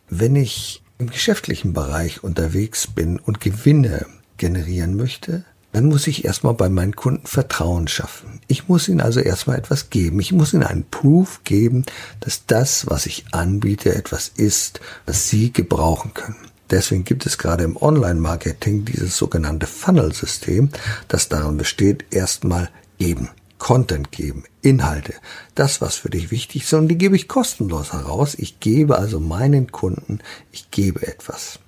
Wenn 0.09 0.35
ich 0.35 0.81
im 0.97 1.09
geschäftlichen 1.09 1.73
Bereich 1.73 2.23
unterwegs 2.23 2.87
bin 2.87 3.19
und 3.19 3.41
Gewinne 3.41 4.05
generieren 4.37 4.95
möchte, 4.95 5.43
dann 5.73 5.85
muss 5.85 6.07
ich 6.07 6.23
erstmal 6.23 6.53
bei 6.53 6.69
meinen 6.69 6.95
Kunden 6.95 7.27
Vertrauen 7.27 7.87
schaffen. 7.87 8.39
Ich 8.47 8.69
muss 8.69 8.87
ihnen 8.87 9.01
also 9.01 9.19
erstmal 9.19 9.57
etwas 9.57 9.89
geben. 9.89 10.19
Ich 10.19 10.31
muss 10.31 10.53
ihnen 10.53 10.63
einen 10.63 10.85
Proof 10.89 11.41
geben, 11.43 11.85
dass 12.19 12.45
das, 12.45 12.87
was 12.87 13.05
ich 13.07 13.25
anbiete, 13.31 13.93
etwas 13.93 14.31
ist, 14.33 14.79
was 15.05 15.29
sie 15.29 15.51
gebrauchen 15.51 16.13
können. 16.13 16.37
Deswegen 16.69 17.03
gibt 17.03 17.25
es 17.25 17.37
gerade 17.37 17.63
im 17.63 17.75
Online-Marketing 17.75 18.85
dieses 18.85 19.17
sogenannte 19.17 19.67
Funnel-System, 19.67 20.69
das 21.07 21.27
darin 21.27 21.57
besteht, 21.57 22.05
erstmal 22.11 22.69
geben. 22.97 23.29
Content 23.59 24.11
geben, 24.11 24.43
Inhalte, 24.61 25.13
das, 25.55 25.79
was 25.79 25.95
für 25.95 26.09
dich 26.09 26.31
wichtig 26.31 26.63
ist, 26.63 26.73
und 26.73 26.89
die 26.89 26.97
gebe 26.97 27.15
ich 27.15 27.29
kostenlos 27.29 27.93
heraus. 27.93 28.35
Ich 28.35 28.59
gebe 28.59 28.97
also 28.97 29.21
meinen 29.21 29.71
Kunden, 29.71 30.19
ich 30.51 30.69
gebe 30.69 31.07
etwas. 31.07 31.59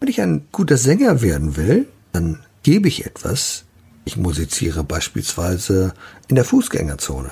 Wenn 0.00 0.08
ich 0.08 0.20
ein 0.20 0.48
guter 0.50 0.76
Sänger 0.76 1.22
werden 1.22 1.56
will, 1.56 1.86
dann 2.12 2.40
gebe 2.66 2.88
ich 2.88 3.06
etwas. 3.06 3.62
Ich 4.04 4.16
musiziere 4.16 4.82
beispielsweise 4.82 5.94
in 6.26 6.34
der 6.34 6.44
Fußgängerzone. 6.44 7.30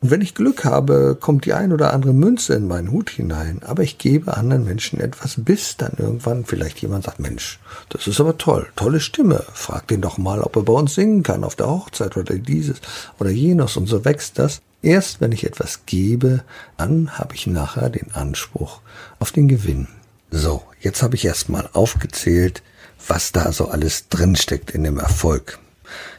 Und 0.00 0.10
wenn 0.10 0.22
ich 0.22 0.34
Glück 0.34 0.64
habe, 0.64 1.16
kommt 1.20 1.44
die 1.44 1.52
ein 1.52 1.72
oder 1.72 1.92
andere 1.92 2.12
Münze 2.12 2.54
in 2.54 2.66
meinen 2.66 2.90
Hut 2.90 3.10
hinein, 3.10 3.62
aber 3.64 3.84
ich 3.84 3.98
gebe 3.98 4.36
anderen 4.36 4.64
Menschen 4.64 4.98
etwas, 4.98 5.36
bis 5.38 5.76
dann 5.76 5.92
irgendwann 5.98 6.44
vielleicht 6.44 6.82
jemand 6.82 7.04
sagt, 7.04 7.20
Mensch, 7.20 7.60
das 7.90 8.08
ist 8.08 8.18
aber 8.18 8.38
toll, 8.38 8.66
tolle 8.74 8.98
Stimme, 8.98 9.44
frag 9.52 9.86
den 9.86 10.00
doch 10.00 10.18
mal, 10.18 10.40
ob 10.40 10.56
er 10.56 10.62
bei 10.64 10.72
uns 10.72 10.96
singen 10.96 11.22
kann 11.22 11.44
auf 11.44 11.54
der 11.54 11.68
Hochzeit 11.68 12.16
oder 12.16 12.34
dieses 12.34 12.80
oder 13.20 13.30
jenes 13.30 13.76
und 13.76 13.86
so 13.86 14.04
wächst 14.04 14.40
das. 14.40 14.62
Erst 14.82 15.20
wenn 15.20 15.30
ich 15.30 15.44
etwas 15.44 15.86
gebe, 15.86 16.42
dann 16.76 17.18
habe 17.18 17.36
ich 17.36 17.46
nachher 17.46 17.88
den 17.88 18.12
Anspruch 18.14 18.80
auf 19.20 19.30
den 19.30 19.46
Gewinn. 19.46 19.86
So, 20.32 20.64
jetzt 20.80 21.04
habe 21.04 21.14
ich 21.14 21.24
erstmal 21.24 21.70
aufgezählt, 21.72 22.64
was 23.06 23.32
da 23.32 23.52
so 23.52 23.68
alles 23.68 24.08
drinsteckt 24.08 24.70
in 24.70 24.84
dem 24.84 24.98
Erfolg. 24.98 25.58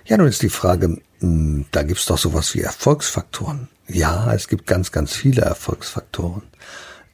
Ja, 0.06 0.18
nun 0.18 0.28
ist 0.28 0.42
die 0.42 0.50
Frage, 0.50 0.98
hm, 1.20 1.66
da 1.72 1.84
gibt's 1.84 2.06
doch 2.06 2.18
sowas 2.18 2.54
wie 2.54 2.62
Erfolgsfaktoren. 2.62 3.70
Ja, 3.88 4.34
es 4.34 4.48
gibt 4.48 4.68
ganz, 4.68 4.92
ganz 4.92 5.14
viele 5.14 5.42
Erfolgsfaktoren. 5.42 6.44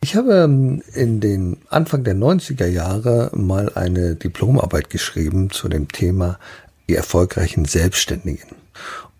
Ich 0.01 0.15
habe 0.15 0.35
ähm, 0.43 0.83
in 0.93 1.19
den 1.19 1.57
Anfang 1.69 2.03
der 2.03 2.15
90er 2.15 2.67
Jahre 2.67 3.31
mal 3.33 3.71
eine 3.73 4.15
Diplomarbeit 4.15 4.89
geschrieben 4.89 5.49
zu 5.49 5.67
dem 5.67 5.87
Thema 5.91 6.39
die 6.87 6.95
erfolgreichen 6.95 7.65
Selbstständigen. 7.65 8.55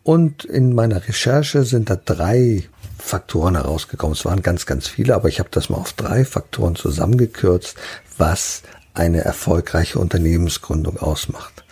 Und 0.04 0.46
in 0.46 0.74
meiner 0.74 1.06
Recherche 1.08 1.64
sind 1.64 1.90
da 1.90 1.98
drei 1.98 2.64
Faktoren 2.98 3.56
herausgekommen. 3.56 4.16
Es 4.16 4.24
waren 4.24 4.42
ganz, 4.42 4.66
ganz 4.66 4.88
viele, 4.88 5.16
aber 5.16 5.28
ich 5.28 5.40
habe 5.40 5.50
das 5.52 5.70
mal 5.70 5.78
auf 5.78 5.94
drei 5.94 6.24
Faktoren 6.24 6.76
zusammengekürzt, 6.76 7.76
was 8.18 8.64
eine 8.98 9.22
erfolgreiche 9.22 10.00
Unternehmensgründung 10.00 10.98
ausmacht. 10.98 11.64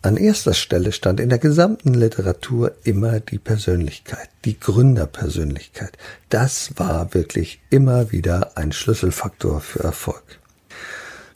An 0.00 0.16
erster 0.16 0.54
Stelle 0.54 0.92
stand 0.92 1.18
in 1.18 1.28
der 1.28 1.38
gesamten 1.38 1.92
Literatur 1.92 2.72
immer 2.84 3.18
die 3.18 3.38
Persönlichkeit, 3.38 4.28
die 4.44 4.58
Gründerpersönlichkeit. 4.58 5.98
Das 6.28 6.70
war 6.76 7.12
wirklich 7.14 7.60
immer 7.70 8.12
wieder 8.12 8.56
ein 8.56 8.70
Schlüsselfaktor 8.70 9.60
für 9.60 9.80
Erfolg. 9.80 10.38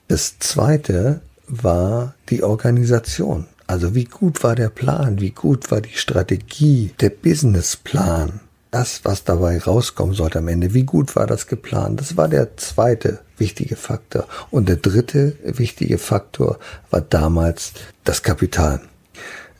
Das 0.06 0.38
zweite 0.38 1.20
war 1.48 2.14
die 2.28 2.44
Organisation. 2.44 3.48
Also 3.66 3.94
wie 3.94 4.04
gut 4.04 4.44
war 4.44 4.54
der 4.54 4.68
Plan, 4.68 5.20
wie 5.20 5.30
gut 5.30 5.70
war 5.70 5.80
die 5.80 5.96
Strategie, 5.96 6.92
der 7.00 7.10
Businessplan, 7.10 8.40
das, 8.72 9.04
was 9.04 9.22
dabei 9.22 9.58
rauskommen 9.58 10.14
sollte 10.14 10.38
am 10.38 10.48
Ende, 10.48 10.74
wie 10.74 10.84
gut 10.84 11.14
war 11.14 11.26
das 11.26 11.46
geplant? 11.46 12.00
Das 12.00 12.16
war 12.16 12.26
der 12.26 12.56
zweite 12.56 13.20
wichtige 13.36 13.76
Faktor. 13.76 14.26
Und 14.50 14.68
der 14.68 14.76
dritte 14.76 15.36
wichtige 15.44 15.98
Faktor 15.98 16.58
war 16.90 17.02
damals 17.02 17.74
das 18.02 18.22
Kapital. 18.22 18.80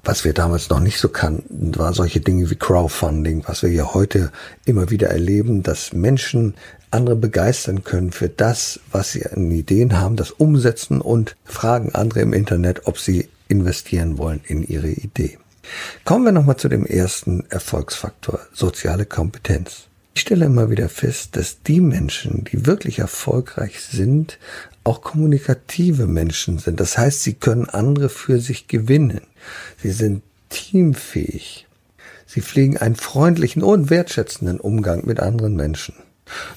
Was 0.02 0.25
wir 0.25 0.33
damals 0.33 0.69
noch 0.71 0.81
nicht 0.81 0.99
so 0.99 1.11
kannten, 1.11 1.78
war 1.78 1.92
solche 1.92 2.21
Dinge 2.21 2.50
wie 2.50 2.57
Crowdfunding, 2.57 3.45
was 3.47 3.62
wir 3.62 3.71
ja 3.71 3.95
heute 3.95 4.33
immer 4.64 4.90
wieder 4.90 5.11
erleben, 5.11 5.62
dass 5.62 5.92
Menschen 5.92 6.54
andere 6.90 7.14
begeistern 7.14 7.85
können 7.85 8.12
für 8.12 8.28
das, 8.28 8.81
was 8.90 9.12
sie 9.12 9.25
an 9.26 9.50
Ideen 9.50 10.00
haben, 10.00 10.16
das 10.16 10.31
umsetzen 10.31 11.00
und 11.00 11.37
fragen 11.45 11.95
andere 11.95 12.21
im 12.21 12.33
Internet, 12.33 12.87
ob 12.87 12.99
sie 12.99 13.28
investieren 13.49 14.19
wollen 14.19 14.40
in 14.47 14.66
ihre 14.66 14.88
Idee. 14.88 15.38
Kommen 16.05 16.25
wir 16.25 16.33
nochmal 16.33 16.57
zu 16.57 16.69
dem 16.69 16.87
ersten 16.87 17.45
Erfolgsfaktor, 17.50 18.41
soziale 18.52 19.07
Kompetenz. 19.07 19.88
Ich 20.14 20.23
stelle 20.23 20.45
immer 20.45 20.71
wieder 20.71 20.88
fest, 20.88 21.37
dass 21.37 21.62
die 21.62 21.81
Menschen, 21.81 22.45
die 22.45 22.67
wirklich 22.67 22.99
erfolgreich 22.99 23.81
sind, 23.81 24.38
auch 24.85 25.00
kommunikative 25.00 26.07
Menschen 26.07 26.59
sind. 26.59 26.81
Das 26.81 26.99
heißt, 26.99 27.23
sie 27.23 27.35
können 27.35 27.69
andere 27.69 28.09
für 28.09 28.38
sich 28.38 28.69
gewinnen. 28.69 29.23
Sie 29.83 29.93
sind 29.93 30.23
teamfähig. 30.50 31.67
Sie 32.26 32.43
pflegen 32.43 32.76
einen 32.76 32.97
freundlichen 32.97 33.62
und 33.62 33.91
wertschätzenden 33.91 34.61
Umgang 34.61 35.07
mit 35.07 35.21
anderen 35.21 35.57
Menschen. 35.57 35.95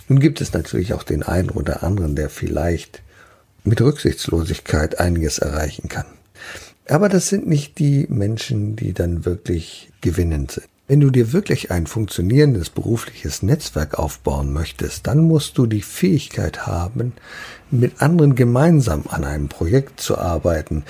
Nun 0.08 0.20
gibt 0.20 0.42
es 0.42 0.54
natürlich 0.54 0.94
auch 0.94 1.04
den 1.04 1.24
einen 1.24 1.50
oder 1.50 1.84
anderen, 1.84 2.16
der 2.16 2.30
vielleicht 2.30 3.02
mit 3.64 3.82
Rücksichtslosigkeit 3.82 5.00
einiges 5.00 5.40
erreichen 5.40 5.90
kann. 5.90 6.06
Aber 6.88 7.10
das 7.10 7.30
sind 7.30 7.48
nicht 7.48 7.80
die 7.80 8.06
Menschen, 8.10 8.76
die 8.76 8.94
dann 8.94 9.26
wirklich 9.26 9.92
gewinnend 10.02 10.52
sind. 10.52 10.68
Wenn 10.88 11.00
du 11.00 11.10
dir 11.10 11.34
wirklich 11.34 11.72
ein 11.72 11.88
funktionierendes 11.88 12.70
berufliches 12.70 13.42
Netzwerk 13.42 13.98
aufbauen 13.98 14.54
möchtest, 14.54 15.08
dann 15.08 15.24
musst 15.24 15.58
du 15.58 15.66
die 15.66 15.82
Fähigkeit 15.82 16.68
haben, 16.68 17.14
mit 17.72 18.04
anderen 18.04 18.36
gemeinsam 18.36 19.06
an 19.10 19.24
einem 19.24 19.50
Projekt 19.50 20.00
zu 20.00 20.20
arbeiten, 20.20 20.84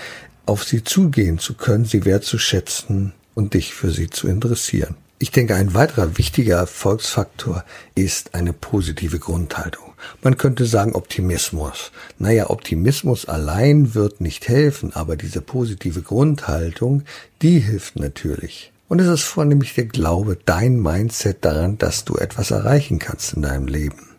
auf 0.46 0.66
sie 0.66 0.84
zugehen 0.84 1.40
zu 1.40 1.54
können, 1.54 1.86
sie 1.86 2.04
wertzuschätzen 2.04 3.14
und 3.36 3.54
dich 3.54 3.74
für 3.74 3.90
sie 3.90 4.10
zu 4.10 4.28
interessieren. 4.28 4.96
Ich 5.18 5.32
denke, 5.32 5.56
ein 5.56 5.74
weiterer 5.74 6.18
wichtiger 6.18 6.58
Erfolgsfaktor 6.58 7.64
ist 7.96 8.36
eine 8.36 8.52
positive 8.52 9.18
Grundhaltung. 9.18 9.94
Man 10.22 10.38
könnte 10.38 10.66
sagen 10.66 10.94
Optimismus. 10.94 11.92
Naja, 12.20 12.50
Optimismus 12.50 13.26
allein 13.26 13.96
wird 13.96 14.22
nicht 14.22 14.48
helfen, 14.48 14.94
aber 14.94 15.16
diese 15.16 15.42
positive 15.42 16.02
Grundhaltung, 16.02 17.04
die 17.42 17.60
hilft 17.60 17.98
natürlich. 17.98 18.72
Und 18.88 19.00
es 19.00 19.08
ist 19.08 19.24
vornehmlich 19.24 19.74
der 19.74 19.86
Glaube, 19.86 20.38
dein 20.46 20.80
Mindset 20.80 21.44
daran, 21.44 21.78
dass 21.78 22.06
du 22.06 22.16
etwas 22.16 22.52
erreichen 22.52 23.00
kannst 23.00 23.34
in 23.34 23.42
deinem 23.42 23.68
Leben. 23.68 24.10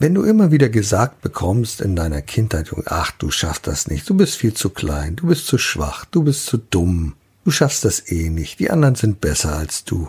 Wenn 0.00 0.14
du 0.14 0.22
immer 0.22 0.52
wieder 0.52 0.68
gesagt 0.68 1.22
bekommst 1.22 1.80
in 1.80 1.96
deiner 1.96 2.22
Kindheit, 2.22 2.70
ach, 2.86 3.10
du 3.12 3.30
schaffst 3.30 3.66
das 3.66 3.88
nicht, 3.88 4.08
du 4.08 4.14
bist 4.14 4.36
viel 4.36 4.54
zu 4.54 4.70
klein, 4.70 5.16
du 5.16 5.26
bist 5.26 5.46
zu 5.46 5.58
schwach, 5.58 6.04
du 6.04 6.22
bist 6.22 6.46
zu 6.46 6.56
dumm, 6.58 7.14
du 7.44 7.50
schaffst 7.50 7.84
das 7.84 8.08
eh 8.08 8.30
nicht, 8.30 8.60
die 8.60 8.70
anderen 8.70 8.94
sind 8.94 9.20
besser 9.20 9.56
als 9.56 9.84
du. 9.84 10.08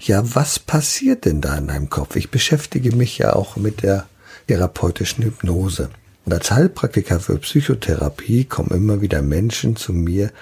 Ja, 0.00 0.22
was 0.34 0.58
passiert 0.58 1.26
denn 1.26 1.42
da 1.42 1.58
in 1.58 1.66
deinem 1.66 1.90
Kopf? 1.90 2.16
Ich 2.16 2.30
beschäftige 2.30 2.96
mich 2.96 3.18
ja 3.18 3.34
auch 3.34 3.56
mit 3.56 3.82
der 3.82 4.06
therapeutischen 4.46 5.24
Hypnose. 5.24 5.90
Und 6.24 6.32
als 6.32 6.50
Heilpraktiker 6.50 7.20
für 7.20 7.38
Psychotherapie 7.38 8.44
kommen 8.44 8.70
immer 8.70 9.00
wieder 9.00 9.22
Menschen 9.22 9.76
zu 9.76 9.92
mir, 9.92 10.32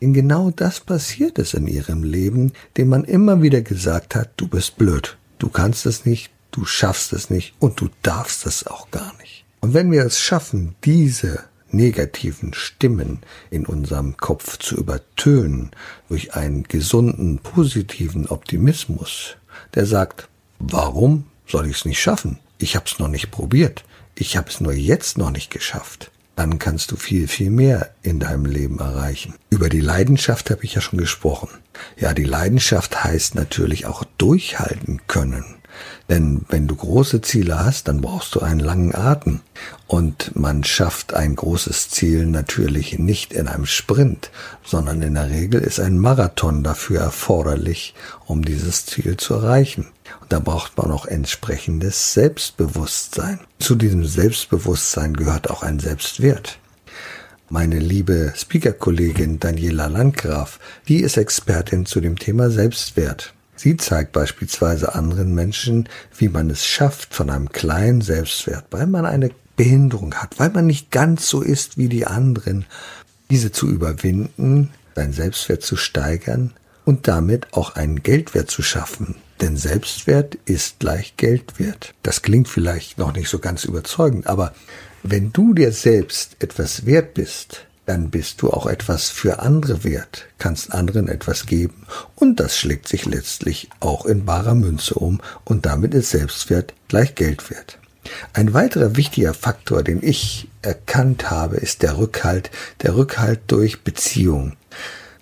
in 0.00 0.12
genau 0.12 0.50
das 0.50 0.80
passiert 0.80 1.38
ist 1.38 1.54
in 1.54 1.66
ihrem 1.66 2.02
Leben, 2.02 2.52
dem 2.76 2.88
man 2.88 3.04
immer 3.04 3.42
wieder 3.42 3.62
gesagt 3.62 4.14
hat, 4.14 4.30
du 4.36 4.48
bist 4.48 4.76
blöd, 4.76 5.16
du 5.38 5.48
kannst 5.48 5.86
es 5.86 6.04
nicht, 6.04 6.30
du 6.50 6.64
schaffst 6.64 7.12
es 7.12 7.30
nicht 7.30 7.54
und 7.58 7.80
du 7.80 7.88
darfst 8.02 8.46
es 8.46 8.66
auch 8.66 8.90
gar 8.90 9.14
nicht. 9.20 9.44
Und 9.60 9.72
wenn 9.72 9.90
wir 9.90 10.04
es 10.04 10.20
schaffen, 10.20 10.74
diese 10.84 11.44
negativen 11.70 12.54
Stimmen 12.54 13.20
in 13.50 13.66
unserem 13.66 14.16
Kopf 14.16 14.58
zu 14.58 14.76
übertönen 14.76 15.70
durch 16.08 16.34
einen 16.34 16.64
gesunden, 16.64 17.38
positiven 17.38 18.28
Optimismus, 18.28 19.36
der 19.74 19.86
sagt, 19.86 20.28
warum 20.58 21.24
soll 21.46 21.66
ich 21.66 21.78
es 21.78 21.84
nicht 21.84 22.00
schaffen? 22.00 22.38
Ich 22.58 22.76
habe 22.76 22.86
es 22.86 22.98
noch 22.98 23.08
nicht 23.08 23.30
probiert. 23.30 23.84
Ich 24.14 24.36
habe 24.36 24.48
es 24.48 24.60
nur 24.60 24.72
jetzt 24.72 25.18
noch 25.18 25.30
nicht 25.30 25.50
geschafft 25.50 26.10
dann 26.36 26.58
kannst 26.58 26.90
du 26.90 26.96
viel, 26.96 27.28
viel 27.28 27.50
mehr 27.50 27.90
in 28.02 28.18
deinem 28.18 28.46
Leben 28.46 28.78
erreichen. 28.78 29.34
Über 29.50 29.68
die 29.68 29.80
Leidenschaft 29.80 30.50
habe 30.50 30.64
ich 30.64 30.74
ja 30.74 30.80
schon 30.80 30.98
gesprochen. 30.98 31.48
Ja, 31.96 32.12
die 32.12 32.24
Leidenschaft 32.24 33.04
heißt 33.04 33.34
natürlich 33.34 33.86
auch 33.86 34.04
durchhalten 34.18 35.00
können. 35.06 35.44
Denn 36.08 36.44
wenn 36.48 36.66
du 36.66 36.76
große 36.76 37.22
Ziele 37.22 37.64
hast, 37.64 37.88
dann 37.88 38.00
brauchst 38.00 38.34
du 38.34 38.40
einen 38.40 38.60
langen 38.60 38.94
Atem. 38.94 39.40
Und 39.86 40.36
man 40.36 40.64
schafft 40.64 41.14
ein 41.14 41.34
großes 41.34 41.90
Ziel 41.90 42.26
natürlich 42.26 42.98
nicht 42.98 43.32
in 43.32 43.48
einem 43.48 43.66
Sprint, 43.66 44.30
sondern 44.64 45.02
in 45.02 45.14
der 45.14 45.30
Regel 45.30 45.60
ist 45.60 45.80
ein 45.80 45.98
Marathon 45.98 46.62
dafür 46.62 47.00
erforderlich, 47.00 47.94
um 48.26 48.44
dieses 48.44 48.86
Ziel 48.86 49.16
zu 49.16 49.34
erreichen. 49.34 49.86
Und 50.20 50.32
da 50.32 50.40
braucht 50.40 50.76
man 50.76 50.90
auch 50.90 51.06
entsprechendes 51.06 52.12
Selbstbewusstsein. 52.12 53.40
Zu 53.58 53.74
diesem 53.74 54.04
Selbstbewusstsein 54.04 55.14
gehört 55.14 55.50
auch 55.50 55.62
ein 55.62 55.78
Selbstwert. 55.80 56.58
Meine 57.50 57.78
liebe 57.78 58.32
Speaker-Kollegin 58.34 59.38
Daniela 59.38 59.86
Landgraf, 59.86 60.58
die 60.88 61.00
ist 61.00 61.16
Expertin 61.16 61.86
zu 61.86 62.00
dem 62.00 62.18
Thema 62.18 62.50
Selbstwert. 62.50 63.34
Sie 63.56 63.76
zeigt 63.76 64.12
beispielsweise 64.12 64.94
anderen 64.94 65.34
Menschen, 65.34 65.88
wie 66.16 66.28
man 66.28 66.50
es 66.50 66.64
schafft, 66.64 67.14
von 67.14 67.30
einem 67.30 67.50
kleinen 67.50 68.00
Selbstwert, 68.00 68.66
weil 68.70 68.86
man 68.86 69.06
eine 69.06 69.30
Behinderung 69.56 70.14
hat, 70.14 70.38
weil 70.38 70.50
man 70.50 70.66
nicht 70.66 70.90
ganz 70.90 71.28
so 71.28 71.40
ist 71.40 71.78
wie 71.78 71.88
die 71.88 72.06
anderen, 72.06 72.66
diese 73.30 73.52
zu 73.52 73.68
überwinden, 73.68 74.70
sein 74.94 75.12
Selbstwert 75.12 75.62
zu 75.62 75.76
steigern 75.76 76.52
und 76.84 77.08
damit 77.08 77.52
auch 77.52 77.76
einen 77.76 78.02
Geldwert 78.02 78.50
zu 78.50 78.62
schaffen. 78.62 79.16
Denn 79.40 79.56
Selbstwert 79.56 80.36
ist 80.44 80.80
gleich 80.80 81.16
Geldwert. 81.16 81.94
Das 82.02 82.22
klingt 82.22 82.48
vielleicht 82.48 82.98
noch 82.98 83.12
nicht 83.12 83.28
so 83.28 83.38
ganz 83.38 83.64
überzeugend, 83.64 84.26
aber 84.26 84.54
wenn 85.02 85.32
du 85.32 85.54
dir 85.54 85.72
selbst 85.72 86.36
etwas 86.38 86.86
wert 86.86 87.14
bist, 87.14 87.66
dann 87.86 88.10
bist 88.10 88.42
du 88.42 88.50
auch 88.50 88.66
etwas 88.66 89.10
für 89.10 89.40
andere 89.40 89.84
wert, 89.84 90.26
kannst 90.38 90.72
anderen 90.72 91.08
etwas 91.08 91.46
geben 91.46 91.86
und 92.14 92.40
das 92.40 92.56
schlägt 92.56 92.88
sich 92.88 93.04
letztlich 93.04 93.68
auch 93.80 94.06
in 94.06 94.24
barer 94.24 94.54
Münze 94.54 94.94
um 94.94 95.20
und 95.44 95.66
damit 95.66 95.94
ist 95.94 96.10
Selbstwert 96.10 96.74
gleich 96.88 97.14
Geld 97.14 97.50
wert. 97.50 97.78
Ein 98.32 98.52
weiterer 98.52 98.96
wichtiger 98.96 99.34
Faktor, 99.34 99.82
den 99.82 100.02
ich 100.02 100.48
erkannt 100.62 101.30
habe, 101.30 101.56
ist 101.56 101.82
der 101.82 101.96
Rückhalt, 101.96 102.50
der 102.82 102.96
Rückhalt 102.96 103.40
durch 103.46 103.82
Beziehung, 103.82 104.54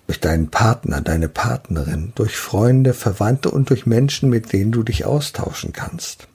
durch 0.07 0.19
deinen 0.19 0.49
Partner, 0.49 0.99
deine 1.01 1.29
Partnerin, 1.29 2.11
durch 2.15 2.35
Freunde, 2.35 2.93
Verwandte 2.93 3.51
und 3.51 3.69
durch 3.69 3.85
Menschen, 3.85 4.29
mit 4.29 4.51
denen 4.51 4.71
du 4.71 4.83
dich 4.83 5.05
austauschen 5.05 5.71
kannst. 5.71 6.27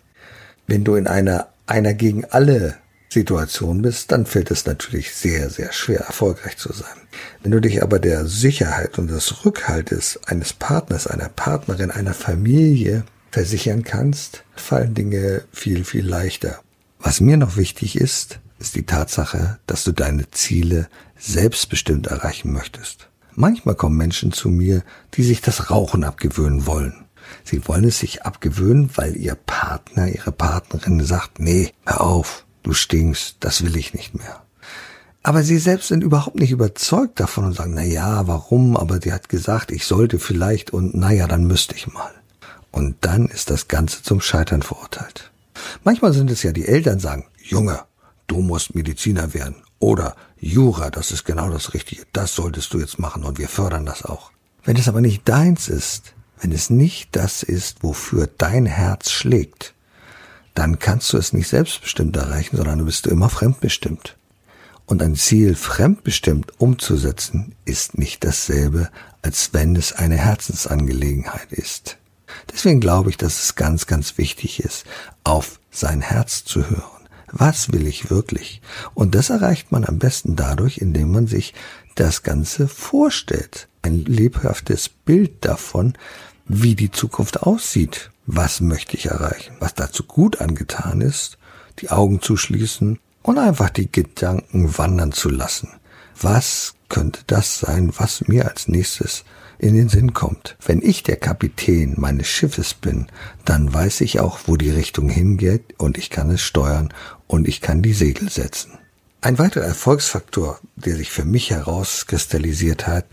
Wenn 0.67 0.85
du 0.85 0.95
in 0.95 1.07
einer 1.07 1.49
einer 1.69 1.95
gegen 1.95 2.25
alle 2.25 2.77
Situation 3.09 3.83
bist, 3.83 4.13
dann 4.13 4.27
fällt 4.27 4.51
es 4.51 4.67
natürlich 4.67 5.15
sehr, 5.15 5.51
sehr 5.51 5.73
schwer, 5.73 6.01
erfolgreich 6.01 6.57
zu 6.57 6.73
sein. 6.73 6.97
Wenn 7.43 7.53
du 7.53 7.61
dich 7.61 7.83
aber 7.83 7.99
der 7.99 8.27
Sicherheit 8.27 8.99
und 8.99 9.09
des 9.09 9.45
Rückhaltes 9.45 10.21
eines 10.27 10.53
Partners, 10.53 11.07
einer 11.07 11.29
Partnerin, 11.29 11.91
einer 11.91 12.15
Familie 12.15 13.05
versichern 13.31 13.83
kannst, 13.83 14.45
fallen 14.55 14.95
Dinge 14.95 15.45
viel, 15.53 15.85
viel 15.85 16.07
leichter. 16.07 16.61
Was 16.99 17.21
mir 17.21 17.37
noch 17.37 17.57
wichtig 17.57 17.97
ist, 17.97 18.41
ist 18.59 18.75
die 18.75 18.87
Tatsache, 18.87 19.59
dass 19.67 19.85
du 19.85 19.93
deine 19.93 20.31
Ziele 20.31 20.89
selbstbestimmt 21.19 22.09
erreichen 22.09 22.53
möchtest. 22.53 23.09
Manchmal 23.35 23.77
kommen 23.77 23.97
Menschen 23.97 24.33
zu 24.33 24.49
mir, 24.49 24.83
die 25.15 25.23
sich 25.23 25.41
das 25.41 25.71
Rauchen 25.71 26.03
abgewöhnen 26.03 26.67
wollen. 26.67 27.05
Sie 27.45 27.67
wollen 27.69 27.85
es 27.85 28.01
sich 28.01 28.25
abgewöhnen, 28.25 28.91
weil 28.97 29.17
ihr 29.17 29.35
Partner, 29.37 30.09
ihre 30.09 30.33
Partnerin 30.33 31.05
sagt, 31.05 31.39
nee, 31.39 31.73
hör 31.87 32.01
auf, 32.01 32.47
du 32.63 32.73
stinkst, 32.73 33.37
das 33.41 33.65
will 33.65 33.77
ich 33.77 33.95
nicht 33.95 34.15
mehr. 34.15 34.43
Aber 35.23 35.43
sie 35.43 35.59
selbst 35.59 35.89
sind 35.89 36.03
überhaupt 36.03 36.37
nicht 36.37 36.53
überzeugt 36.53 37.21
davon 37.21 37.45
und 37.45 37.53
sagen, 37.53 37.75
na 37.75 37.83
ja, 37.83 38.27
warum? 38.27 38.77
Aber 38.77 39.01
sie 39.01 39.13
hat 39.13 39.29
gesagt, 39.29 39.71
ich 39.71 39.85
sollte 39.87 40.19
vielleicht 40.19 40.73
und 40.73 40.95
na 40.95 41.13
ja, 41.13 41.27
dann 41.27 41.45
müsste 41.45 41.75
ich 41.75 41.87
mal. 41.87 42.13
Und 42.71 42.97
dann 43.01 43.27
ist 43.27 43.51
das 43.51 43.69
Ganze 43.69 44.03
zum 44.03 44.21
Scheitern 44.21 44.63
verurteilt. 44.63 45.31
Manchmal 45.85 46.13
sind 46.13 46.31
es 46.31 46.43
ja 46.43 46.53
die 46.53 46.67
Eltern, 46.67 47.01
sagen, 47.01 47.27
Junge, 47.43 47.81
du 48.27 48.41
musst 48.41 48.75
Mediziner 48.75 49.35
werden. 49.35 49.57
Oder 49.81 50.17
Jura, 50.41 50.91
das 50.91 51.11
ist 51.11 51.25
genau 51.25 51.51
das 51.51 51.75
Richtige. 51.75 52.05
Das 52.13 52.35
solltest 52.35 52.73
du 52.73 52.79
jetzt 52.79 52.99
machen 52.99 53.25
und 53.25 53.39
wir 53.39 53.49
fördern 53.49 53.87
das 53.87 54.05
auch. 54.05 54.31
Wenn 54.65 54.77
es 54.77 54.89
aber 54.89 55.01
nicht 55.01 55.29
deins 55.29 55.69
ist, 55.69 56.15
wenn 56.41 56.53
es 56.53 56.71
nicht 56.71 57.17
das 57.17 57.43
ist, 57.43 57.83
wofür 57.83 58.29
dein 58.39 58.67
Herz 58.67 59.11
schlägt, 59.11 59.75
dann 60.59 60.81
kannst 60.81 61.13
du 61.13 61.19
es 61.19 61.33
nicht 61.33 61.47
selbstbestimmt 61.47 62.17
erreichen, 62.17 62.57
sondern 62.57 62.81
du 62.81 62.85
bist 62.85 63.07
immer 63.07 63.29
fremdbestimmt. 63.29 64.17
Und 64.87 65.01
ein 65.05 65.15
Ziel 65.15 65.55
fremdbestimmt 65.55 66.53
umzusetzen 66.59 67.55
ist 67.65 67.97
nicht 67.97 68.25
dasselbe, 68.25 68.91
als 69.23 69.51
wenn 69.53 69.77
es 69.77 69.93
eine 69.93 70.17
Herzensangelegenheit 70.17 71.53
ist. 71.53 71.99
Deswegen 72.53 72.81
glaube 72.81 73.11
ich, 73.11 73.17
dass 73.17 73.41
es 73.41 73.55
ganz, 73.55 73.87
ganz 73.87 74.19
wichtig 74.19 74.59
ist, 74.59 74.85
auf 75.23 75.61
sein 75.71 76.01
Herz 76.01 76.45
zu 76.45 76.69
hören. 76.69 77.07
Was 77.31 77.73
will 77.73 77.87
ich 77.87 78.11
wirklich? 78.11 78.61
Und 78.95 79.15
das 79.15 79.31
erreicht 79.31 79.71
man 79.71 79.85
am 79.85 80.01
besten 80.01 80.35
dadurch, 80.35 80.79
indem 80.79 81.13
man 81.13 81.29
sich 81.29 81.55
das 81.95 82.25
Ganze 82.25 82.67
vorstellt. 82.67 83.69
Ein 83.83 84.05
lebhaftes 84.05 84.89
Bild 84.89 85.45
davon, 85.45 85.95
wie 86.47 86.75
die 86.75 86.91
Zukunft 86.91 87.45
aussieht 87.45 88.11
was 88.31 88.61
möchte 88.61 88.95
ich 88.95 89.07
erreichen, 89.07 89.57
was 89.59 89.75
dazu 89.75 90.05
gut 90.05 90.41
angetan 90.43 91.01
ist, 91.01 91.39
die 91.81 91.91
Augen 91.91 92.21
zu 92.21 92.37
schließen 92.37 92.99
und 93.23 93.39
einfach 93.39 93.71
die 93.71 93.91
Gedanken 93.91 94.77
wandern 94.77 95.13
zu 95.13 95.31
lassen. 95.31 95.71
Was 96.21 96.75
könnte 96.91 97.21
das 97.27 97.59
sein, 97.59 97.91
was 97.97 98.29
mir 98.29 98.47
als 98.47 98.69
nächstes 98.69 99.25
in 99.59 99.75
den 99.75 99.89
Sinn 99.89 100.15
kommt. 100.15 100.57
Wenn 100.65 100.81
ich 100.83 101.03
der 101.03 101.17
Kapitän 101.17 101.95
meines 101.97 102.29
Schiffes 102.29 102.75
bin, 102.75 103.09
dann 103.45 103.75
weiß 103.75 104.03
ich 104.03 104.21
auch, 104.21 104.39
wo 104.47 104.57
die 104.57 104.71
Richtung 104.71 105.09
hingeht 105.09 105.75
und 105.79 105.99
ich 105.99 106.11
kann 106.11 106.31
es 106.31 106.43
steuern 106.43 106.95
und 107.27 107.49
ich 107.49 107.61
kann 107.61 107.83
die 107.83 107.93
Segel 107.93 108.31
setzen. 108.31 108.79
Ein 109.21 109.39
weiterer 109.39 109.65
Erfolgsfaktor, 109.65 110.61
der 110.77 110.95
sich 110.95 111.11
für 111.11 111.25
mich 111.25 111.51
herauskristallisiert 111.51 112.87
hat, 112.87 113.07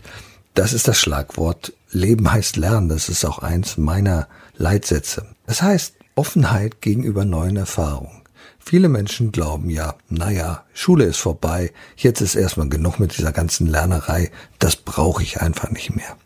das 0.54 0.72
ist 0.72 0.86
das 0.86 1.00
Schlagwort 1.00 1.72
Leben 1.90 2.30
heißt 2.32 2.56
Lernen. 2.56 2.88
Das 2.88 3.08
ist 3.08 3.24
auch 3.24 3.38
eins 3.40 3.76
meiner 3.76 4.28
Leitsätze. 4.56 5.26
Das 5.46 5.62
heißt 5.62 5.94
Offenheit 6.14 6.80
gegenüber 6.80 7.24
neuen 7.24 7.56
Erfahrungen. 7.56 8.22
Viele 8.58 8.88
Menschen 8.88 9.30
glauben 9.30 9.70
ja, 9.70 9.94
naja, 10.08 10.64
Schule 10.74 11.04
ist 11.04 11.18
vorbei, 11.18 11.72
jetzt 11.96 12.20
ist 12.20 12.34
erstmal 12.34 12.68
genug 12.68 12.98
mit 12.98 13.16
dieser 13.16 13.30
ganzen 13.30 13.68
Lernerei, 13.68 14.30
das 14.58 14.74
brauche 14.76 15.22
ich 15.22 15.40
einfach 15.40 15.70
nicht 15.70 15.94
mehr. 15.94 16.16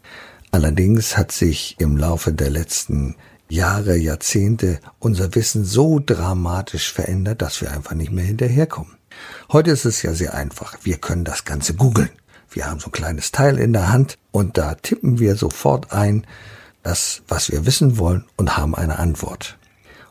Allerdings 0.51 1.19
hat 1.19 1.33
sich 1.33 1.77
im 1.79 1.97
Laufe 1.97 2.33
der 2.33 2.49
letzten 2.49 3.17
Jahre, 3.51 3.97
Jahrzehnte 3.97 4.81
unser 4.99 5.35
Wissen 5.35 5.65
so 5.65 6.01
dramatisch 6.05 6.93
verändert, 6.93 7.43
dass 7.43 7.61
wir 7.61 7.73
einfach 7.73 7.95
nicht 7.95 8.13
mehr 8.13 8.25
hinterherkommen. 8.25 8.97
Heute 9.53 9.73
ist 9.73 9.85
es 9.85 10.03
ja 10.03 10.15
sehr 10.15 10.35
einfach. 10.35 10.79
Wir 10.83 10.97
können 10.97 11.25
das 11.25 11.45
Ganze 11.45 11.75
googeln. 11.75 12.11
Wir 12.51 12.67
haben 12.67 12.81
so 12.81 12.89
ein 12.89 12.93
kleines 12.93 13.33
Teil 13.33 13.59
in 13.59 13.73
der 13.73 13.93
Hand 13.93 14.19
und 14.31 14.57
da 14.57 14.75
tippen 14.77 15.19
wir 15.19 15.37
sofort 15.37 15.93
ein, 15.93 16.27
das, 16.83 17.23
was 17.29 17.51
wir 17.51 17.67
wissen 17.67 17.99
wollen 17.99 18.25
und 18.37 18.57
haben 18.57 18.75
eine 18.75 18.99
Antwort. 18.99 19.59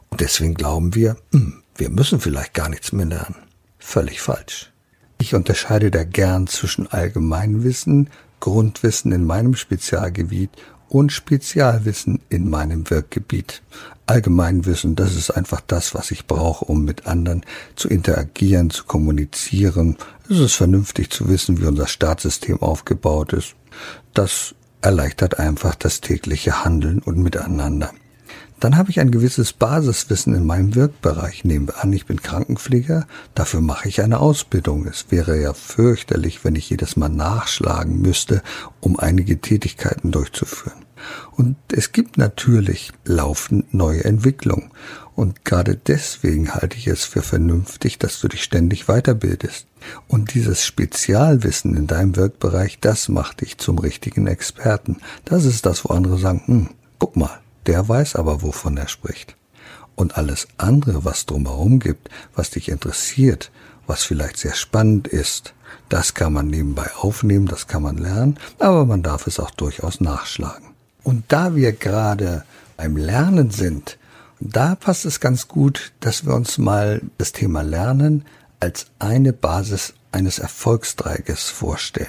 Und 0.09 0.21
deswegen 0.21 0.53
glauben 0.53 0.95
wir, 0.95 1.17
hm, 1.31 1.61
wir 1.75 1.89
müssen 1.89 2.19
vielleicht 2.19 2.53
gar 2.53 2.69
nichts 2.69 2.91
mehr 2.91 3.05
lernen. 3.05 3.35
Völlig 3.77 4.21
falsch. 4.21 4.71
Ich 5.19 5.35
unterscheide 5.35 5.91
da 5.91 6.03
gern 6.03 6.47
zwischen 6.47 6.87
Allgemeinwissen, 6.87 8.09
Grundwissen 8.39 9.11
in 9.11 9.25
meinem 9.25 9.55
Spezialgebiet 9.55 10.51
und 10.87 11.11
Spezialwissen 11.11 12.21
in 12.29 12.49
meinem 12.49 12.89
Wirkgebiet. 12.89 13.61
Allgemeinwissen, 14.07 14.95
das 14.95 15.15
ist 15.15 15.29
einfach 15.29 15.61
das, 15.61 15.93
was 15.93 16.09
ich 16.09 16.25
brauche, 16.25 16.65
um 16.65 16.83
mit 16.83 17.05
anderen 17.05 17.45
zu 17.75 17.89
interagieren, 17.89 18.71
zu 18.71 18.85
kommunizieren. 18.85 19.97
Es 20.29 20.39
ist 20.39 20.55
vernünftig 20.55 21.11
zu 21.11 21.29
wissen, 21.29 21.61
wie 21.61 21.65
unser 21.65 21.87
Staatssystem 21.87 22.61
aufgebaut 22.61 23.33
ist. 23.33 23.55
Das 24.15 24.55
erleichtert 24.81 25.39
einfach 25.39 25.75
das 25.75 26.01
tägliche 26.01 26.63
Handeln 26.63 26.99
und 26.99 27.17
Miteinander. 27.17 27.91
Dann 28.59 28.75
habe 28.75 28.89
ich 28.89 28.99
ein 28.99 29.11
gewisses 29.11 29.53
Basiswissen 29.53 30.35
in 30.35 30.45
meinem 30.45 30.75
Wirkbereich. 30.75 31.45
Nehmen 31.45 31.67
wir 31.67 31.81
an, 31.81 31.93
ich 31.93 32.05
bin 32.05 32.21
Krankenpfleger, 32.21 33.07
dafür 33.33 33.61
mache 33.61 33.87
ich 33.87 34.01
eine 34.01 34.19
Ausbildung. 34.19 34.85
Es 34.85 35.05
wäre 35.09 35.39
ja 35.39 35.53
fürchterlich, 35.53 36.43
wenn 36.43 36.55
ich 36.55 36.69
jedes 36.69 36.97
Mal 36.97 37.07
nachschlagen 37.07 38.01
müsste, 38.01 38.41
um 38.81 38.99
einige 38.99 39.39
Tätigkeiten 39.39 40.11
durchzuführen. 40.11 40.85
Und 41.31 41.55
es 41.71 41.93
gibt 41.93 42.17
natürlich 42.17 42.91
laufend 43.05 43.73
neue 43.73 44.03
Entwicklungen. 44.03 44.71
Und 45.19 45.43
gerade 45.43 45.75
deswegen 45.75 46.53
halte 46.53 46.77
ich 46.77 46.87
es 46.87 47.03
für 47.03 47.21
vernünftig, 47.21 47.99
dass 47.99 48.21
du 48.21 48.29
dich 48.29 48.41
ständig 48.41 48.85
weiterbildest. 48.85 49.67
Und 50.07 50.33
dieses 50.33 50.65
Spezialwissen 50.65 51.75
in 51.75 51.87
deinem 51.87 52.15
Wirkbereich, 52.15 52.79
das 52.79 53.09
macht 53.09 53.41
dich 53.41 53.57
zum 53.57 53.79
richtigen 53.79 54.27
Experten. 54.27 55.01
Das 55.25 55.43
ist 55.43 55.65
das, 55.65 55.83
wo 55.83 55.89
andere 55.93 56.17
sagen, 56.17 56.43
hm, 56.45 56.69
guck 56.99 57.17
mal, 57.17 57.37
der 57.65 57.89
weiß 57.89 58.15
aber, 58.15 58.41
wovon 58.43 58.77
er 58.77 58.87
spricht. 58.87 59.35
Und 59.95 60.15
alles 60.15 60.47
andere, 60.55 61.03
was 61.03 61.25
drumherum 61.25 61.79
gibt, 61.79 62.09
was 62.33 62.51
dich 62.51 62.69
interessiert, 62.69 63.51
was 63.87 64.03
vielleicht 64.03 64.37
sehr 64.37 64.55
spannend 64.55 65.09
ist, 65.09 65.53
das 65.89 66.13
kann 66.13 66.31
man 66.31 66.47
nebenbei 66.47 66.89
aufnehmen, 66.97 67.45
das 67.45 67.67
kann 67.67 67.83
man 67.83 67.97
lernen, 67.97 68.39
aber 68.57 68.85
man 68.85 69.03
darf 69.03 69.27
es 69.27 69.37
auch 69.37 69.51
durchaus 69.51 69.99
nachschlagen. 69.99 70.69
Und 71.03 71.25
da 71.27 71.57
wir 71.57 71.73
gerade 71.73 72.45
beim 72.77 72.95
Lernen 72.95 73.51
sind, 73.51 73.98
da 74.39 74.75
passt 74.75 75.05
es 75.05 75.19
ganz 75.19 75.47
gut, 75.47 75.91
dass 75.99 76.25
wir 76.25 76.33
uns 76.33 76.57
mal 76.57 77.01
das 77.17 77.31
Thema 77.31 77.61
Lernen 77.61 78.25
als 78.59 78.87
eine 78.99 79.33
Basis 79.33 79.93
eines 80.11 80.39
Erfolgsdreiecks 80.39 81.49
vorstellen. 81.49 82.07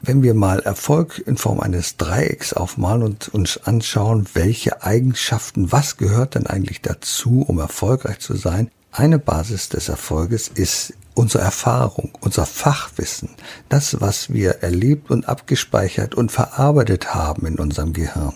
Wenn 0.00 0.22
wir 0.22 0.34
mal 0.34 0.60
Erfolg 0.60 1.22
in 1.26 1.38
Form 1.38 1.60
eines 1.60 1.96
Dreiecks 1.96 2.52
aufmalen 2.52 3.02
und 3.02 3.28
uns 3.28 3.58
anschauen, 3.64 4.26
welche 4.34 4.82
Eigenschaften, 4.82 5.72
was 5.72 5.96
gehört 5.96 6.34
denn 6.34 6.46
eigentlich 6.46 6.82
dazu, 6.82 7.42
um 7.46 7.58
erfolgreich 7.58 8.18
zu 8.18 8.34
sein, 8.36 8.70
eine 8.92 9.18
Basis 9.18 9.70
des 9.70 9.88
Erfolges 9.88 10.48
ist 10.48 10.94
unsere 11.14 11.44
Erfahrung, 11.44 12.10
unser 12.20 12.44
Fachwissen, 12.44 13.30
das, 13.68 14.00
was 14.00 14.32
wir 14.32 14.62
erlebt 14.62 15.10
und 15.10 15.28
abgespeichert 15.28 16.14
und 16.14 16.32
verarbeitet 16.32 17.14
haben 17.14 17.46
in 17.46 17.58
unserem 17.58 17.92
Gehirn. 17.92 18.34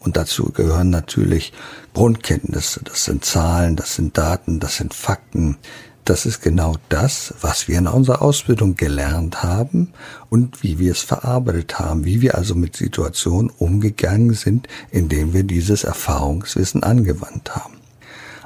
Und 0.00 0.16
dazu 0.16 0.50
gehören 0.50 0.90
natürlich 0.90 1.52
Grundkenntnisse, 1.94 2.80
das 2.82 3.04
sind 3.04 3.24
Zahlen, 3.24 3.76
das 3.76 3.94
sind 3.94 4.16
Daten, 4.16 4.58
das 4.58 4.76
sind 4.76 4.94
Fakten, 4.94 5.58
das 6.04 6.26
ist 6.26 6.40
genau 6.40 6.76
das, 6.88 7.34
was 7.40 7.68
wir 7.68 7.78
in 7.78 7.86
unserer 7.86 8.22
Ausbildung 8.22 8.74
gelernt 8.74 9.42
haben 9.42 9.92
und 10.30 10.62
wie 10.62 10.78
wir 10.78 10.92
es 10.92 11.02
verarbeitet 11.02 11.78
haben, 11.78 12.04
wie 12.04 12.22
wir 12.22 12.36
also 12.36 12.54
mit 12.54 12.74
Situationen 12.74 13.50
umgegangen 13.50 14.32
sind, 14.34 14.66
indem 14.90 15.34
wir 15.34 15.44
dieses 15.44 15.84
Erfahrungswissen 15.84 16.82
angewandt 16.82 17.54
haben. 17.54 17.74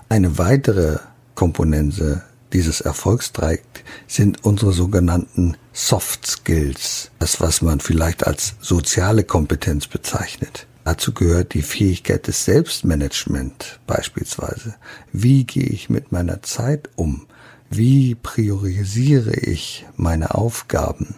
Eine 0.08 0.36
weitere 0.36 0.98
Komponente 1.34 2.22
dieses 2.52 2.80
Erfolgsdreiecks 2.80 3.64
sind 4.06 4.44
unsere 4.44 4.72
sogenannten 4.72 5.56
Soft 5.72 6.26
Skills, 6.26 7.10
das 7.18 7.40
was 7.40 7.62
man 7.62 7.80
vielleicht 7.80 8.26
als 8.26 8.56
soziale 8.60 9.24
Kompetenz 9.24 9.86
bezeichnet. 9.86 10.66
Dazu 10.84 11.14
gehört 11.14 11.54
die 11.54 11.62
Fähigkeit 11.62 12.26
des 12.26 12.44
Selbstmanagement 12.44 13.80
beispielsweise. 13.86 14.74
Wie 15.12 15.44
gehe 15.44 15.64
ich 15.64 15.88
mit 15.88 16.12
meiner 16.12 16.42
Zeit 16.42 16.90
um? 16.94 17.26
Wie 17.70 18.14
priorisiere 18.14 19.34
ich 19.34 19.86
meine 19.96 20.34
Aufgaben? 20.34 21.14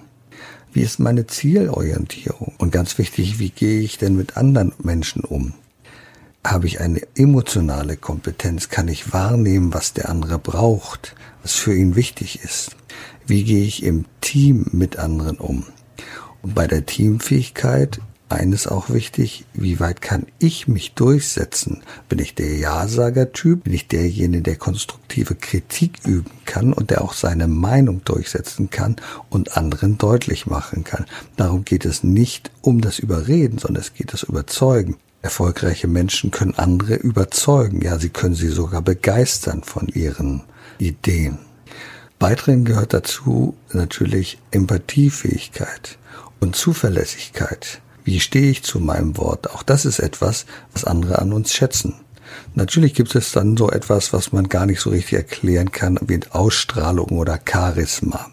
Wie 0.72 0.82
ist 0.82 1.00
meine 1.00 1.26
Zielorientierung? 1.26 2.54
Und 2.58 2.70
ganz 2.70 2.96
wichtig, 2.98 3.40
wie 3.40 3.50
gehe 3.50 3.80
ich 3.80 3.98
denn 3.98 4.16
mit 4.16 4.36
anderen 4.36 4.72
Menschen 4.78 5.24
um? 5.24 5.54
Habe 6.46 6.68
ich 6.68 6.80
eine 6.80 7.00
emotionale 7.16 7.96
Kompetenz? 7.96 8.68
Kann 8.68 8.86
ich 8.86 9.12
wahrnehmen, 9.12 9.74
was 9.74 9.94
der 9.94 10.08
andere 10.08 10.38
braucht, 10.38 11.16
was 11.42 11.54
für 11.54 11.74
ihn 11.74 11.96
wichtig 11.96 12.40
ist? 12.44 12.76
Wie 13.26 13.42
gehe 13.42 13.64
ich 13.64 13.82
im 13.82 14.04
Team 14.20 14.66
mit 14.70 14.98
anderen 14.98 15.38
um? 15.38 15.64
Und 16.42 16.54
bei 16.54 16.68
der 16.68 16.86
Teamfähigkeit 16.86 18.00
eines 18.28 18.66
auch 18.66 18.90
wichtig, 18.90 19.44
wie 19.54 19.78
weit 19.78 20.02
kann 20.02 20.26
ich 20.38 20.66
mich 20.66 20.94
durchsetzen? 20.94 21.82
Bin 22.08 22.18
ich 22.18 22.34
der 22.34 22.56
Ja-Sager-Typ? 22.56 23.64
Bin 23.64 23.72
ich 23.72 23.88
derjenige, 23.88 24.42
der 24.42 24.56
konstruktive 24.56 25.34
Kritik 25.34 26.00
üben 26.04 26.30
kann 26.44 26.72
und 26.72 26.90
der 26.90 27.02
auch 27.02 27.12
seine 27.12 27.46
Meinung 27.46 28.02
durchsetzen 28.04 28.70
kann 28.70 28.96
und 29.30 29.56
anderen 29.56 29.98
deutlich 29.98 30.46
machen 30.46 30.82
kann? 30.82 31.06
Darum 31.36 31.64
geht 31.64 31.84
es 31.84 32.02
nicht 32.02 32.50
um 32.62 32.80
das 32.80 32.98
Überreden, 32.98 33.58
sondern 33.58 33.82
es 33.82 33.94
geht 33.94 34.12
das 34.12 34.24
Überzeugen. 34.24 34.96
Erfolgreiche 35.22 35.88
Menschen 35.88 36.30
können 36.30 36.54
andere 36.54 36.94
überzeugen, 36.94 37.80
ja, 37.82 37.98
sie 37.98 38.10
können 38.10 38.34
sie 38.34 38.48
sogar 38.48 38.82
begeistern 38.82 39.62
von 39.62 39.88
ihren 39.88 40.42
Ideen. 40.78 41.38
Beiträgen 42.18 42.64
gehört 42.64 42.94
dazu 42.94 43.56
natürlich 43.72 44.38
Empathiefähigkeit 44.50 45.98
und 46.40 46.56
Zuverlässigkeit. 46.56 47.80
Wie 48.06 48.20
stehe 48.20 48.52
ich 48.52 48.62
zu 48.62 48.78
meinem 48.78 49.16
Wort? 49.16 49.50
Auch 49.50 49.64
das 49.64 49.84
ist 49.84 49.98
etwas, 49.98 50.46
was 50.72 50.84
andere 50.84 51.18
an 51.18 51.32
uns 51.32 51.52
schätzen. 51.52 51.96
Natürlich 52.54 52.94
gibt 52.94 53.12
es 53.16 53.32
dann 53.32 53.56
so 53.56 53.68
etwas, 53.68 54.12
was 54.12 54.30
man 54.32 54.48
gar 54.48 54.64
nicht 54.64 54.80
so 54.80 54.90
richtig 54.90 55.14
erklären 55.14 55.72
kann, 55.72 55.98
wie 56.06 56.20
Ausstrahlung 56.30 57.08
oder 57.08 57.40
Charisma. 57.44 58.30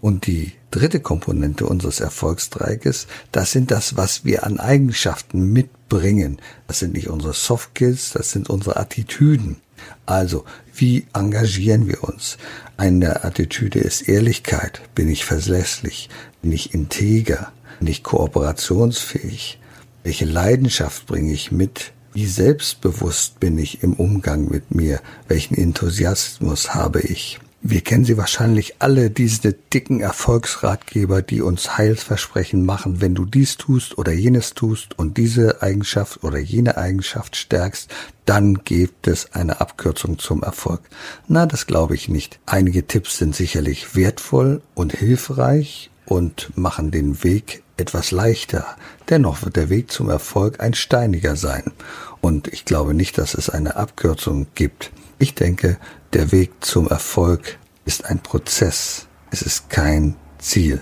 Und 0.00 0.26
die 0.26 0.52
dritte 0.70 1.00
Komponente 1.00 1.66
unseres 1.66 2.00
Erfolgsdreiecks, 2.00 3.08
das 3.30 3.52
sind 3.52 3.70
das, 3.70 3.98
was 3.98 4.24
wir 4.24 4.44
an 4.44 4.58
Eigenschaften 4.58 5.52
mitbringen. 5.52 6.38
Das 6.66 6.78
sind 6.78 6.94
nicht 6.94 7.10
unsere 7.10 7.34
Soft 7.34 7.72
Skills, 7.76 8.12
das 8.12 8.30
sind 8.30 8.48
unsere 8.48 8.78
Attitüden. 8.78 9.58
Also, 10.06 10.46
wie 10.74 11.06
engagieren 11.12 11.88
wir 11.88 12.04
uns? 12.04 12.38
Eine 12.78 13.22
Attitüde 13.22 13.80
ist 13.80 14.08
Ehrlichkeit. 14.08 14.80
Bin 14.94 15.10
ich 15.10 15.26
verlässlich? 15.26 16.08
Bin 16.40 16.52
ich 16.52 16.72
integer? 16.72 17.52
Nicht 17.82 18.04
kooperationsfähig? 18.04 19.58
Welche 20.02 20.24
Leidenschaft 20.24 21.06
bringe 21.06 21.32
ich 21.32 21.52
mit? 21.52 21.92
Wie 22.12 22.26
selbstbewusst 22.26 23.38
bin 23.38 23.58
ich 23.58 23.82
im 23.82 23.92
Umgang 23.94 24.48
mit 24.48 24.74
mir? 24.74 25.00
Welchen 25.28 25.54
Enthusiasmus 25.56 26.74
habe 26.74 27.00
ich? 27.00 27.38
Wir 27.62 27.82
kennen 27.82 28.06
sie 28.06 28.16
wahrscheinlich 28.16 28.76
alle, 28.78 29.10
diese 29.10 29.52
dicken 29.52 30.00
Erfolgsratgeber, 30.00 31.20
die 31.20 31.42
uns 31.42 31.76
Heilsversprechen 31.76 32.64
machen, 32.64 33.02
wenn 33.02 33.14
du 33.14 33.26
dies 33.26 33.58
tust 33.58 33.98
oder 33.98 34.12
jenes 34.12 34.54
tust 34.54 34.98
und 34.98 35.18
diese 35.18 35.60
Eigenschaft 35.60 36.24
oder 36.24 36.38
jene 36.38 36.78
Eigenschaft 36.78 37.36
stärkst, 37.36 37.90
dann 38.24 38.64
gibt 38.64 39.08
es 39.08 39.34
eine 39.34 39.60
Abkürzung 39.60 40.18
zum 40.18 40.42
Erfolg. 40.42 40.80
Na, 41.28 41.44
das 41.44 41.66
glaube 41.66 41.94
ich 41.94 42.08
nicht. 42.08 42.40
Einige 42.46 42.86
Tipps 42.86 43.18
sind 43.18 43.36
sicherlich 43.36 43.94
wertvoll 43.94 44.62
und 44.74 44.94
hilfreich 44.94 45.90
und 46.06 46.56
machen 46.56 46.90
den 46.90 47.22
Weg 47.22 47.62
etwas 47.80 48.10
leichter. 48.10 48.64
Dennoch 49.08 49.42
wird 49.42 49.56
der 49.56 49.70
Weg 49.70 49.90
zum 49.90 50.08
Erfolg 50.08 50.60
ein 50.60 50.74
steiniger 50.74 51.36
sein. 51.36 51.72
Und 52.20 52.48
ich 52.48 52.64
glaube 52.64 52.94
nicht, 52.94 53.18
dass 53.18 53.34
es 53.34 53.50
eine 53.50 53.76
Abkürzung 53.76 54.46
gibt. 54.54 54.92
Ich 55.18 55.34
denke, 55.34 55.78
der 56.12 56.32
Weg 56.32 56.52
zum 56.60 56.88
Erfolg 56.88 57.58
ist 57.84 58.04
ein 58.04 58.20
Prozess. 58.20 59.06
Es 59.30 59.42
ist 59.42 59.70
kein 59.70 60.16
Ziel. 60.38 60.80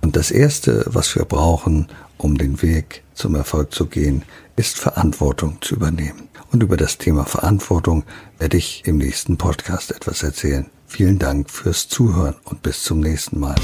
Und 0.00 0.16
das 0.16 0.30
Erste, 0.30 0.84
was 0.88 1.14
wir 1.14 1.24
brauchen, 1.24 1.88
um 2.18 2.36
den 2.38 2.62
Weg 2.62 3.02
zum 3.14 3.34
Erfolg 3.34 3.74
zu 3.74 3.86
gehen, 3.86 4.22
ist 4.56 4.78
Verantwortung 4.78 5.58
zu 5.60 5.76
übernehmen. 5.76 6.28
Und 6.50 6.62
über 6.62 6.76
das 6.76 6.98
Thema 6.98 7.24
Verantwortung 7.24 8.04
werde 8.38 8.56
ich 8.56 8.82
im 8.86 8.98
nächsten 8.98 9.36
Podcast 9.36 9.90
etwas 9.90 10.22
erzählen. 10.22 10.66
Vielen 10.86 11.18
Dank 11.18 11.50
fürs 11.50 11.88
Zuhören 11.88 12.36
und 12.44 12.62
bis 12.62 12.82
zum 12.82 13.00
nächsten 13.00 13.38
Mal. 13.38 13.56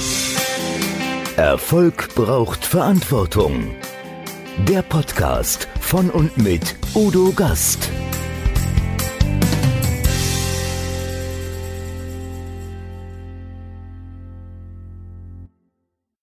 Erfolg 1.36 2.14
braucht 2.14 2.64
Verantwortung. 2.64 3.74
Der 4.68 4.82
Podcast 4.82 5.66
von 5.80 6.08
und 6.08 6.38
mit 6.38 6.76
Udo 6.94 7.32
Gast. 7.32 7.90